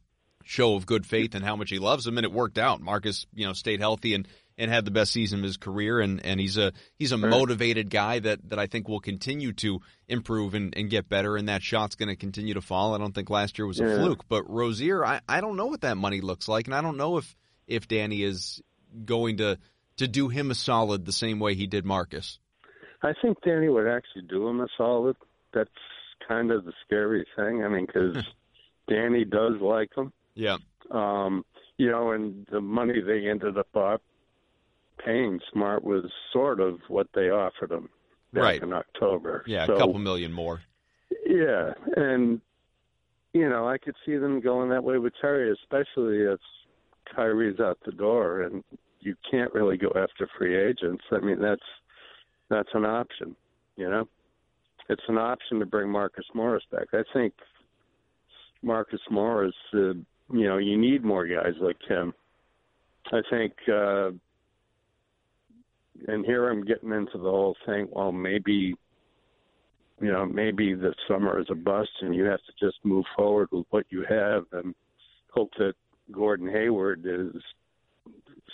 [0.45, 2.81] show of good faith and how much he loves him, and it worked out.
[2.81, 4.27] Marcus, you know, stayed healthy and
[4.59, 7.89] and had the best season of his career, and and he's a he's a motivated
[7.89, 11.63] guy that that I think will continue to improve and, and get better, and that
[11.63, 12.95] shot's going to continue to fall.
[12.95, 15.81] I don't think last year was a fluke, but Rozier, I I don't know what
[15.81, 17.37] that money looks like, and I don't know if
[17.67, 18.61] if Danny is
[19.05, 19.59] going to
[19.97, 22.39] to do him a solid the same way he did Marcus.
[23.03, 25.17] I think Danny would actually do him a solid.
[25.55, 25.71] That's
[26.29, 27.65] kind of the scary thing.
[27.65, 28.21] I mean, because hmm.
[28.93, 30.13] Danny does like him.
[30.35, 30.57] Yeah.
[30.91, 31.45] Um,
[31.79, 33.99] you know, and the money they ended up uh,
[35.05, 37.89] paying Smart was sort of what they offered him
[38.33, 38.63] back Right.
[38.63, 39.45] in October.
[39.47, 40.63] Yeah, So, a couple million more.
[41.27, 42.41] Yeah, and
[43.33, 46.41] you know, I could see them going that way with Terry, especially if
[47.15, 48.65] Kyrie's out the door and
[49.01, 51.05] you can't really go after free agents.
[51.13, 51.63] I mean, that's
[52.49, 53.37] that's an option.
[53.77, 54.09] You know,
[54.89, 56.89] it's an option to bring Marcus Morris back.
[56.93, 57.33] I think
[58.63, 59.93] Marcus Morris, uh,
[60.33, 62.15] you know, you need more guys like him.
[63.13, 64.11] I think, uh,
[66.07, 67.89] and here I'm getting into the whole thing.
[67.91, 68.75] Well, maybe
[70.01, 73.49] you know, maybe the summer is a bust and you have to just move forward
[73.53, 74.75] with what you have and
[75.33, 75.75] hope that
[76.11, 77.43] Gordon Hayward is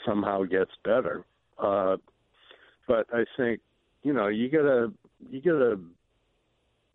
[0.04, 1.24] somehow gets better.
[1.58, 1.96] Uh,
[2.88, 3.60] but I think,
[4.02, 4.92] you know, you gotta
[5.30, 5.78] you gotta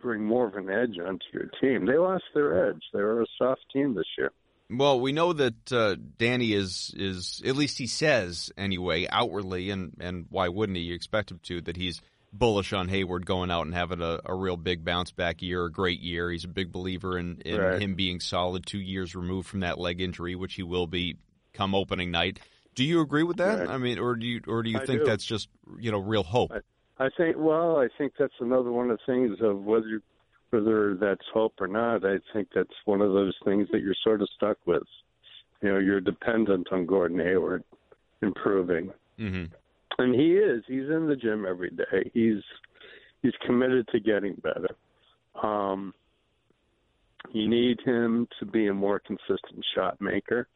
[0.01, 1.85] bring more of an edge onto your team.
[1.85, 2.81] They lost their edge.
[2.93, 4.31] They were a soft team this year.
[4.71, 9.93] Well, we know that uh, Danny is is at least he says anyway outwardly, and
[9.99, 10.83] and why wouldn't he?
[10.85, 12.01] You expect him to that he's
[12.33, 15.71] bullish on Hayward going out and having a, a real big bounce back year, a
[15.71, 16.31] great year.
[16.31, 17.81] He's a big believer in, in Right.
[17.81, 21.17] him being solid two years removed from that leg injury, which he will be
[21.53, 22.39] come opening night.
[22.73, 23.59] Do you agree with that?
[23.59, 23.69] Right.
[23.69, 25.05] I mean, or do you or do you I think do.
[25.05, 26.51] that's just you know real hope?
[26.97, 27.35] I think.
[27.37, 30.01] Well, I think that's another one of the things of whether
[30.51, 32.05] whether that's hope or not.
[32.05, 34.83] I think that's one of those things that you're sort of stuck with.
[35.61, 37.63] You know, you're dependent on Gordon Hayward
[38.21, 39.45] improving, hmm
[39.97, 40.63] and he is.
[40.67, 42.09] He's in the gym every day.
[42.13, 42.41] He's
[43.21, 44.69] he's committed to getting better.
[45.41, 45.93] Um,
[47.31, 50.47] you need him to be a more consistent shot maker.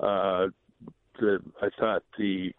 [0.00, 0.46] Uh,
[1.18, 2.52] the I thought the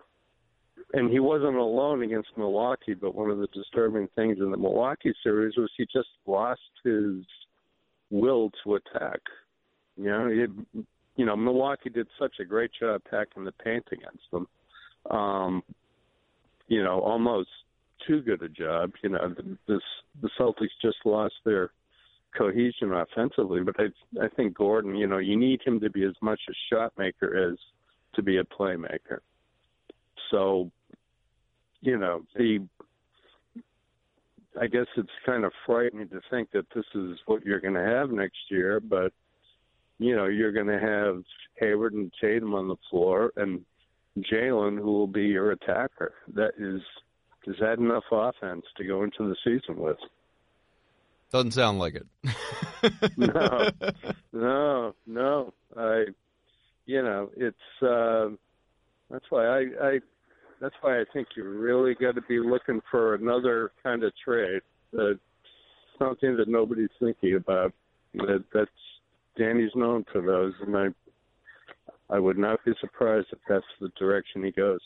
[0.93, 5.13] and he wasn't alone against Milwaukee, but one of the disturbing things in the Milwaukee
[5.23, 7.23] series was he just lost his
[8.09, 9.19] will to attack.
[9.97, 10.47] You know,
[11.15, 14.47] you know, Milwaukee did such a great job packing the paint against them.
[15.11, 15.63] Um,
[16.67, 17.49] you know, almost
[18.07, 18.91] too good a job.
[19.03, 19.81] You know, the, this
[20.21, 21.71] the Celtics just lost their
[22.37, 26.15] cohesion offensively, but I I think Gordon, you know, you need him to be as
[26.21, 27.57] much a shot maker as
[28.15, 29.19] to be a playmaker.
[30.31, 30.71] So,
[31.81, 32.65] you know, the
[34.59, 37.85] I guess it's kind of frightening to think that this is what you're going to
[37.85, 39.13] have next year, but
[39.99, 41.23] you know, you're going to have
[41.59, 43.63] Hayward and Tatum on the floor and
[44.31, 46.13] Jaylen who will be your attacker.
[46.33, 46.81] That is
[47.47, 49.97] is that enough offense to go into the season with?
[51.31, 52.07] Doesn't sound like it.
[53.17, 53.69] no,
[54.33, 55.53] no, no.
[55.77, 56.05] I,
[56.85, 58.29] you know, it's uh,
[59.09, 59.99] that's why I, I,
[60.59, 64.61] that's why I think you really got to be looking for another kind of trade.
[64.97, 65.13] Uh,
[65.99, 67.73] something that nobody's thinking about.
[68.15, 68.71] That that's
[69.37, 70.87] Danny's known for those, and I,
[72.13, 74.79] I would not be surprised if that's the direction he goes.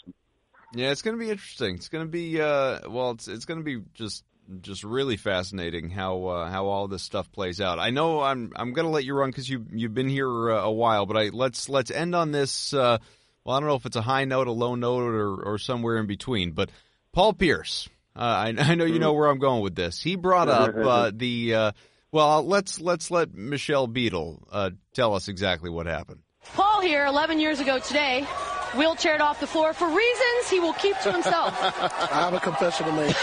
[0.75, 1.75] Yeah, it's going to be interesting.
[1.75, 4.23] It's going to be uh, well, it's it's going to be just
[4.61, 7.79] just really fascinating how uh, how all this stuff plays out.
[7.79, 10.63] I know I'm I'm going to let you run because you you've been here uh,
[10.63, 12.73] a while, but I let's let's end on this.
[12.73, 12.97] Uh,
[13.45, 15.97] well, I don't know if it's a high note, a low note, or or somewhere
[15.97, 16.51] in between.
[16.51, 16.69] But
[17.11, 20.01] Paul Pierce, uh, I, I know you know where I'm going with this.
[20.01, 21.71] He brought up uh, the uh,
[22.11, 22.43] well.
[22.43, 26.21] Let's let's let Michelle Beadle uh, tell us exactly what happened.
[26.55, 28.25] Paul here, 11 years ago today,
[28.71, 31.57] wheelchaired off the floor for reasons he will keep to himself.
[31.63, 33.15] I have a confession to make.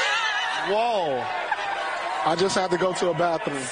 [0.69, 1.23] Whoa.
[2.25, 3.63] I just had to go to a bathroom.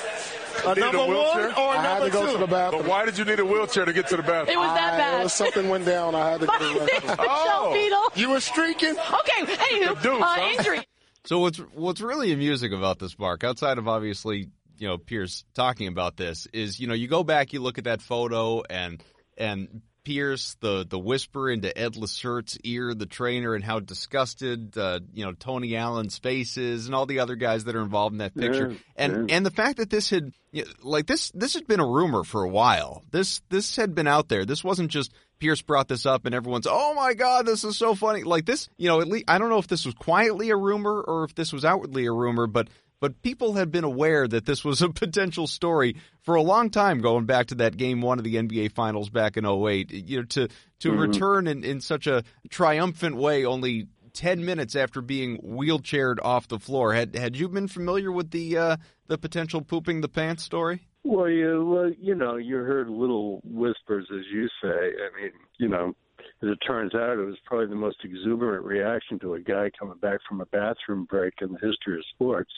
[0.67, 2.33] A number one or a I had number to go two?
[2.33, 2.83] to the bathroom.
[2.83, 4.49] But why did you need a wheelchair to get to the bathroom?
[4.57, 5.21] It was that I- bad.
[5.21, 6.15] It was something went down.
[6.15, 7.29] I had to go to the My name's bathroom.
[7.29, 8.03] Michelle Beadle.
[8.17, 8.91] You were streaking?
[8.99, 10.55] Okay, anywho, Deuce, uh, huh?
[10.59, 10.87] injury.
[11.25, 14.49] So what's what's really amusing about this, Mark, outside of obviously
[14.79, 17.85] you know Pierce talking about this, is you know you go back, you look at
[17.85, 19.03] that photo, and
[19.37, 25.01] and Pierce, the the whisper into Ed Lacerte's ear, the trainer, and how disgusted uh,
[25.13, 28.19] you know Tony Allen's face is, and all the other guys that are involved in
[28.21, 29.37] that picture, Yeah, and yeah.
[29.37, 32.25] and the fact that this had you know, like this this had been a rumor
[32.25, 33.03] for a while.
[33.11, 34.47] This this had been out there.
[34.47, 37.95] This wasn't just Pierce brought this up and everyone's oh my god this is so
[37.95, 38.23] funny.
[38.23, 41.03] Like this, you know, at least I don't know if this was quietly a rumor
[41.03, 42.69] or if this was outwardly a rumor, but
[43.01, 47.01] but people had been aware that this was a potential story for a long time
[47.01, 49.91] going back to that game one of the NBA finals back in 08.
[49.91, 50.49] You know, to
[50.81, 50.99] to Mhm.
[51.01, 56.59] return in, in such a triumphant way only 10 minutes after being wheelchaired off the
[56.59, 56.93] floor.
[56.93, 58.77] Had had you been familiar with the uh,
[59.07, 60.87] the potential pooping the pants story?
[61.05, 64.69] Well, you well, you know, you heard little whispers, as you say.
[64.69, 65.95] I mean, you know,
[66.43, 69.99] as it turns out, it was probably the most exuberant reaction to a guy coming
[69.99, 72.51] back from a bathroom break in the history of sports.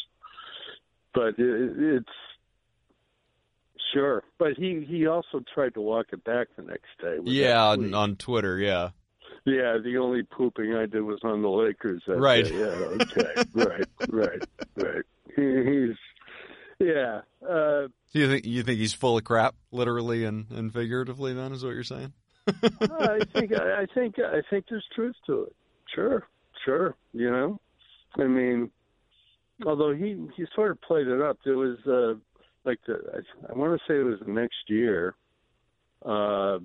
[1.14, 2.08] But it, it's
[3.92, 4.22] sure.
[4.38, 7.18] But he he also tried to walk it back the next day.
[7.24, 8.90] Yeah, on, on Twitter, yeah.
[9.46, 12.02] Yeah, the only pooping I did was on the Lakers.
[12.06, 12.44] Right.
[12.44, 12.58] Day.
[12.58, 12.66] Yeah.
[12.66, 13.42] Okay.
[13.54, 13.84] right.
[14.08, 14.42] Right.
[14.76, 15.04] Right.
[15.34, 15.96] He, he's.
[16.78, 17.20] Yeah.
[17.42, 21.32] Uh, Do you think you think he's full of crap, literally and, and figuratively?
[21.34, 22.12] Then is what you're saying?
[22.48, 25.56] I think I think I think there's truth to it.
[25.94, 26.26] Sure,
[26.64, 26.96] sure.
[27.12, 27.60] You know,
[28.18, 28.70] I mean,
[29.66, 31.38] although he he sort of played it up.
[31.44, 32.14] There was uh,
[32.64, 35.14] like the I, I want to say it was the next year.
[36.04, 36.58] Uh,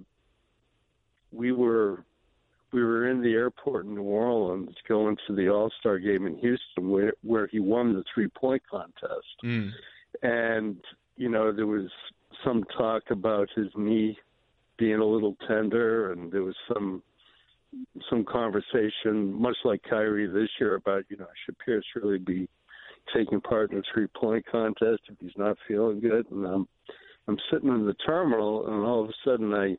[1.32, 2.04] we were
[2.72, 6.38] we were in the airport in New Orleans going to the All Star game in
[6.38, 9.72] Houston where where he won the three point contest Mm.
[10.24, 10.78] and
[11.18, 11.90] you know there was
[12.44, 14.18] some talk about his knee
[14.78, 17.02] being a little tender and there was some
[18.10, 22.48] some conversation much like Kyrie this year about you know should Pierce really be
[23.14, 26.68] taking part in the three point contest if he's not feeling good and um
[27.28, 29.78] I'm sitting in the terminal, and all of a sudden I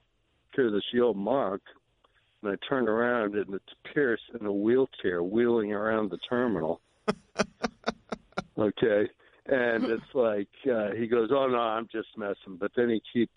[0.55, 1.62] hear this yell, "Mark!"
[2.43, 6.81] And I turn around, and it's Pierce in a wheelchair wheeling around the terminal.
[8.59, 9.09] okay,
[9.47, 13.33] and it's like uh, he goes, "Oh no, I'm just messing," but then he keeps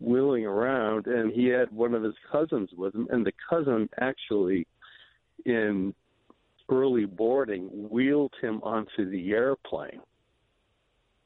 [0.00, 4.66] wheeling around, and he had one of his cousins with him, and the cousin actually,
[5.46, 5.94] in
[6.68, 10.00] early boarding, wheeled him onto the airplane.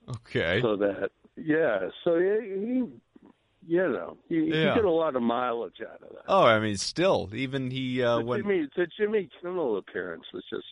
[0.09, 0.61] Okay.
[0.63, 2.85] So that yeah, so he, he
[3.67, 4.71] you know, he, Yeah.
[4.71, 6.23] he get a lot of mileage out of that.
[6.27, 10.43] Oh, I mean, still, even he uh, the, when Jimmy, the Jimmy Kimmel appearance was
[10.51, 10.65] just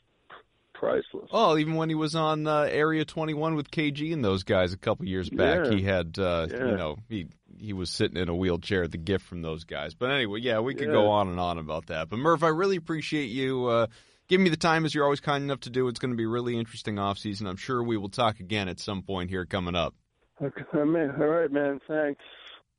[0.72, 1.28] priceless.
[1.30, 4.78] Oh, even when he was on uh, Area 21 with KG and those guys a
[4.78, 5.70] couple years back, Yeah.
[5.70, 6.70] he had, uh, Yeah.
[6.70, 7.26] you know, he
[7.58, 8.86] he was sitting in a wheelchair.
[8.88, 9.94] The gift from those guys.
[9.94, 10.92] But anyway, yeah, we could Yeah.
[10.94, 12.08] go on and on about that.
[12.10, 13.86] But Murph, I really appreciate you uh,
[14.28, 15.88] giving me the time as you're always kind enough to do.
[15.88, 17.46] It's going to be a really interesting off season.
[17.46, 19.94] I'm sure we will talk again at some point here coming up.
[20.42, 21.14] Okay, man.
[21.18, 21.80] All right, man.
[21.88, 22.22] Thanks.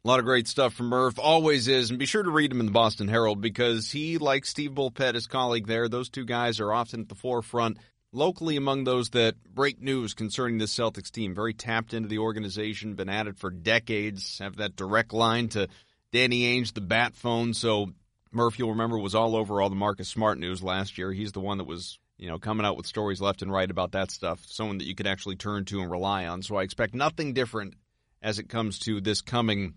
[0.04, 2.60] A lot of great stuff from Murph, always is, and be sure to read him
[2.60, 6.60] in the Boston Herald because he, like Steve Bulpett, his colleague there, those two guys
[6.60, 7.78] are often at the forefront
[8.14, 11.36] locally among those that break news concerning the Celtics team.
[11.36, 15.68] Very tapped into the organization, been at it for decades, have that direct line to
[16.14, 17.54] Danny Ainge, the bat phone.
[17.54, 17.88] So
[18.38, 21.12] Murph, you'll remember, was all over all the Marcus Smart news last year.
[21.12, 23.94] He's the one that was, you know, coming out with stories left and right about
[23.94, 24.46] that stuff.
[24.46, 26.44] Someone that you could actually turn to and rely on.
[26.44, 27.74] So I expect nothing different
[28.22, 29.74] as it comes to this coming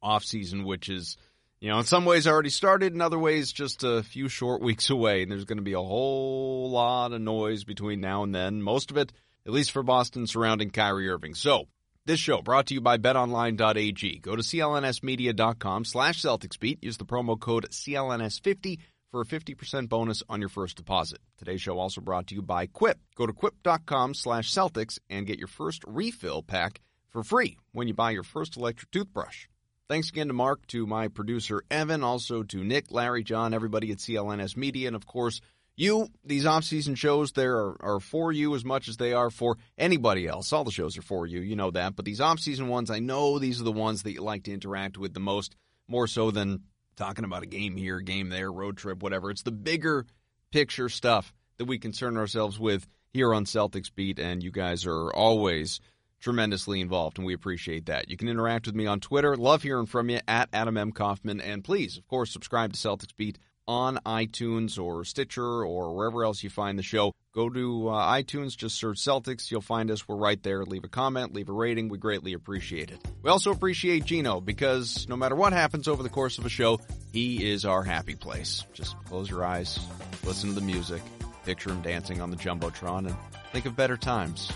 [0.00, 1.16] off season, which is,
[1.60, 4.90] you know, in some ways already started, in other ways just a few short weeks
[4.90, 5.22] away.
[5.22, 8.62] And there's going to be a whole lot of noise between now and then.
[8.62, 9.12] Most of it,
[9.44, 11.34] at least for Boston, surrounding Kyrie Irving.
[11.34, 11.66] So
[12.06, 14.18] this show brought to you by betonline.ag.
[14.18, 16.78] Go to clnsmedia.com slash CelticsBeat.
[16.82, 18.78] Use the promo code CLNS50
[19.10, 21.18] for a 50% bonus on your first deposit.
[21.38, 22.98] Today's show also brought to you by Quip.
[23.14, 26.80] Go to quip.com slash Celtics and get your first refill pack
[27.10, 29.46] for free when you buy your first electric toothbrush.
[29.88, 33.98] Thanks again to Mark, to my producer Evan, also to Nick, Larry, John, everybody at
[33.98, 35.40] CLNS Media, and of course
[35.76, 36.08] you.
[36.24, 40.26] These off-season shows there are, are for you as much as they are for anybody
[40.26, 40.52] else.
[40.52, 41.96] All the shows are for you, you know that.
[41.96, 44.98] But these off-season ones, I know these are the ones that you like to interact
[44.98, 45.56] with the most,
[45.88, 46.62] more so than
[46.96, 49.30] talking about a game here, game there, road trip, whatever.
[49.30, 50.06] It's the bigger
[50.52, 55.12] picture stuff that we concern ourselves with here on Celtics Beat, and you guys are
[55.12, 55.80] always
[56.20, 58.08] tremendously involved, and we appreciate that.
[58.08, 59.36] You can interact with me on Twitter.
[59.36, 60.90] Love hearing from you at Adam M.
[60.90, 61.40] Kaufman.
[61.40, 66.42] And please, of course, subscribe to Celtics Beat on iTunes or Stitcher or wherever else
[66.42, 67.12] you find the show.
[67.34, 69.50] Go to uh, iTunes, just search Celtics.
[69.50, 70.06] You'll find us.
[70.06, 70.64] We're right there.
[70.64, 71.88] Leave a comment, leave a rating.
[71.88, 72.98] We greatly appreciate it.
[73.22, 76.80] We also appreciate Gino because no matter what happens over the course of a show,
[77.12, 78.64] he is our happy place.
[78.72, 79.78] Just close your eyes,
[80.24, 81.02] listen to the music,
[81.44, 83.16] picture him dancing on the Jumbotron, and
[83.52, 84.50] think of better times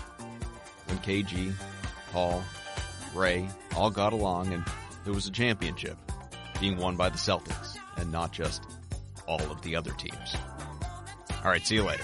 [0.87, 1.53] when KG,
[2.11, 2.43] Paul,
[3.13, 4.63] Ray all got along and
[5.03, 5.97] there was a championship
[6.59, 8.63] being won by the Celtics and not just
[9.29, 10.35] all of the other teams.
[11.43, 12.03] All right, see you later.